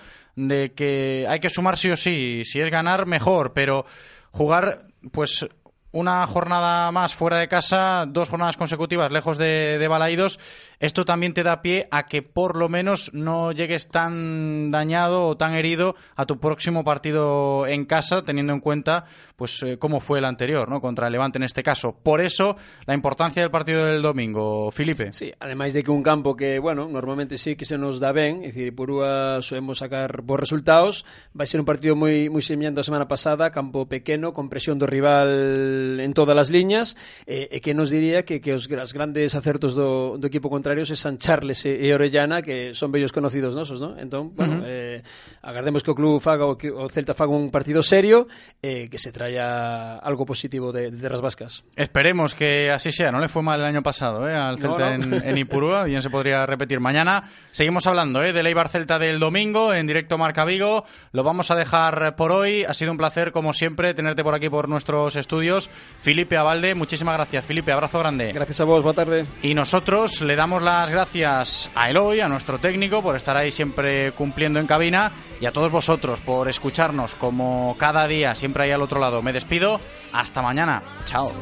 de 0.48 0.72
que 0.72 1.26
hay 1.28 1.40
que 1.40 1.50
sumar 1.50 1.76
sí 1.76 1.90
o 1.90 1.96
sí. 1.96 2.44
Si 2.44 2.60
es 2.60 2.70
ganar, 2.70 3.06
mejor, 3.06 3.52
pero 3.52 3.84
jugar, 4.30 4.86
pues 5.12 5.46
una 5.92 6.26
jornada 6.26 6.90
más 6.92 7.14
fuera 7.14 7.38
de 7.38 7.48
casa, 7.48 8.06
dos 8.06 8.28
jornadas 8.28 8.56
consecutivas 8.56 9.10
lejos 9.10 9.38
de, 9.38 9.76
de 9.78 9.88
Balaidos, 9.88 10.38
esto 10.80 11.04
también 11.04 11.34
te 11.34 11.42
da 11.42 11.62
pie 11.62 11.86
a 11.90 12.06
que 12.06 12.22
por 12.22 12.56
lo 12.56 12.68
menos 12.68 13.10
no 13.12 13.52
llegues 13.52 13.88
tan 13.88 14.70
dañado 14.70 15.26
o 15.26 15.36
tan 15.36 15.54
herido 15.54 15.94
a 16.16 16.26
tu 16.26 16.40
próximo 16.40 16.84
partido 16.84 17.66
en 17.66 17.84
casa, 17.84 18.24
teniendo 18.24 18.54
en 18.54 18.60
cuenta 18.60 19.04
pues 19.36 19.62
eh, 19.62 19.78
cómo 19.78 20.00
fue 20.00 20.18
el 20.18 20.24
anterior, 20.24 20.68
¿no? 20.68 20.80
Contra 20.80 21.06
el 21.06 21.12
Levante 21.12 21.38
en 21.38 21.44
este 21.44 21.62
caso. 21.62 21.96
Por 22.02 22.20
eso, 22.20 22.56
la 22.86 22.94
importancia 22.94 23.42
del 23.42 23.50
partido 23.50 23.84
del 23.84 24.02
domingo, 24.02 24.70
Felipe. 24.70 25.12
Sí, 25.12 25.32
además 25.38 25.72
de 25.74 25.84
que 25.84 25.90
un 25.90 26.02
campo 26.02 26.34
que, 26.34 26.58
bueno, 26.58 26.88
normalmente 26.88 27.36
sí 27.36 27.56
que 27.56 27.64
se 27.64 27.76
nos 27.76 28.00
da 28.00 28.12
ben, 28.12 28.40
é 28.40 28.48
dicir, 28.48 28.72
Purúa 28.74 29.44
solemos 29.44 29.78
sacar 29.84 30.24
bons 30.24 30.40
resultados, 30.40 31.04
vai 31.36 31.44
ser 31.44 31.60
un 31.60 31.68
partido 31.68 31.92
moi 31.92 32.32
moi 32.32 32.40
semellante 32.40 32.80
a 32.80 32.88
semana 32.88 33.04
pasada, 33.04 33.52
campo 33.52 33.84
pequeno, 33.84 34.32
con 34.32 34.48
presión 34.48 34.80
do 34.80 34.88
rival 34.88 36.00
en 36.00 36.12
todas 36.16 36.36
as 36.40 36.48
liñas, 36.48 36.96
e, 37.28 37.52
e 37.52 37.60
que 37.60 37.76
nos 37.76 37.92
diría 37.92 38.24
que, 38.24 38.40
que 38.40 38.56
os, 38.56 38.64
grandes 38.68 39.36
acertos 39.36 39.76
do, 39.76 40.16
do 40.16 40.26
equipo 40.26 40.48
se 40.84 40.96
San 40.96 41.18
Charles 41.18 41.64
e, 41.66 41.92
Orellana, 41.94 42.42
que 42.42 42.74
son 42.74 42.92
bellos 42.92 43.12
conocidos 43.12 43.54
nosos, 43.54 43.80
¿no? 43.80 43.98
Entón, 43.98 44.34
bueno, 44.34 44.54
uh 44.54 44.58
-huh. 44.58 44.64
eh, 44.66 45.02
agardemos 45.42 45.82
que 45.82 45.90
o 45.90 45.94
club 45.94 46.20
faga 46.20 46.46
o 46.46 46.56
que 46.56 46.70
o 46.70 46.88
Celta 46.88 47.14
faga 47.14 47.32
un 47.32 47.50
partido 47.50 47.82
serio, 47.82 48.28
eh, 48.62 48.88
que 48.90 48.98
se 48.98 49.12
traia 49.12 49.98
algo 49.98 50.24
positivo 50.24 50.72
de, 50.72 50.90
de 50.90 50.98
Terras 50.98 51.20
Vascas. 51.20 51.64
Esperemos 51.76 52.34
que 52.34 52.70
así 52.70 52.92
sea, 52.92 53.10
no 53.10 53.20
le 53.20 53.28
fue 53.28 53.42
mal 53.42 53.60
el 53.60 53.66
año 53.66 53.82
pasado, 53.82 54.28
¿eh? 54.28 54.34
Al 54.34 54.58
Celta 54.58 54.96
no, 54.96 55.06
no. 55.06 55.16
En, 55.16 55.28
en 55.28 55.38
Ipurúa, 55.38 55.84
bien 55.90 56.02
se 56.02 56.10
podría 56.10 56.46
repetir 56.46 56.80
mañana. 56.80 57.24
Seguimos 57.50 57.86
hablando, 57.86 58.22
¿eh? 58.22 58.32
Del 58.32 58.46
Eibar 58.46 58.68
Celta 58.68 58.98
del 58.98 59.18
domingo, 59.18 59.74
en 59.74 59.86
directo 59.86 60.18
Marca 60.18 60.44
Vigo. 60.44 60.84
Lo 61.12 61.22
vamos 61.22 61.50
a 61.50 61.56
dejar 61.56 62.16
por 62.16 62.32
hoy. 62.32 62.64
Ha 62.64 62.74
sido 62.74 62.92
un 62.92 62.98
placer, 62.98 63.32
como 63.32 63.52
siempre, 63.52 63.94
tenerte 63.94 64.22
por 64.22 64.34
aquí 64.34 64.48
por 64.48 64.68
nuestros 64.68 65.16
estudios. 65.16 65.70
Felipe 66.00 66.36
Avalde, 66.36 66.74
muchísimas 66.74 67.16
gracias. 67.16 67.44
Felipe, 67.44 67.72
abrazo 67.72 67.98
grande. 67.98 68.32
Gracias 68.32 68.60
a 68.60 68.64
vos, 68.64 68.82
buena 68.82 68.96
tarde. 68.96 69.24
Y 69.42 69.54
nosotros 69.54 70.20
le 70.22 70.36
las 70.62 70.90
gracias 70.90 71.70
a 71.74 71.90
Eloy, 71.90 72.20
a 72.20 72.28
nuestro 72.28 72.58
técnico, 72.58 73.02
por 73.02 73.16
estar 73.16 73.36
ahí 73.36 73.50
siempre 73.50 74.12
cumpliendo 74.12 74.58
en 74.58 74.66
cabina 74.66 75.12
y 75.40 75.46
a 75.46 75.52
todos 75.52 75.70
vosotros 75.70 76.20
por 76.20 76.48
escucharnos 76.48 77.14
como 77.14 77.76
cada 77.78 78.06
día, 78.06 78.34
siempre 78.34 78.64
ahí 78.64 78.70
al 78.70 78.82
otro 78.82 79.00
lado. 79.00 79.22
Me 79.22 79.32
despido. 79.32 79.80
Hasta 80.12 80.42
mañana. 80.42 80.82
Chao. 81.04 81.32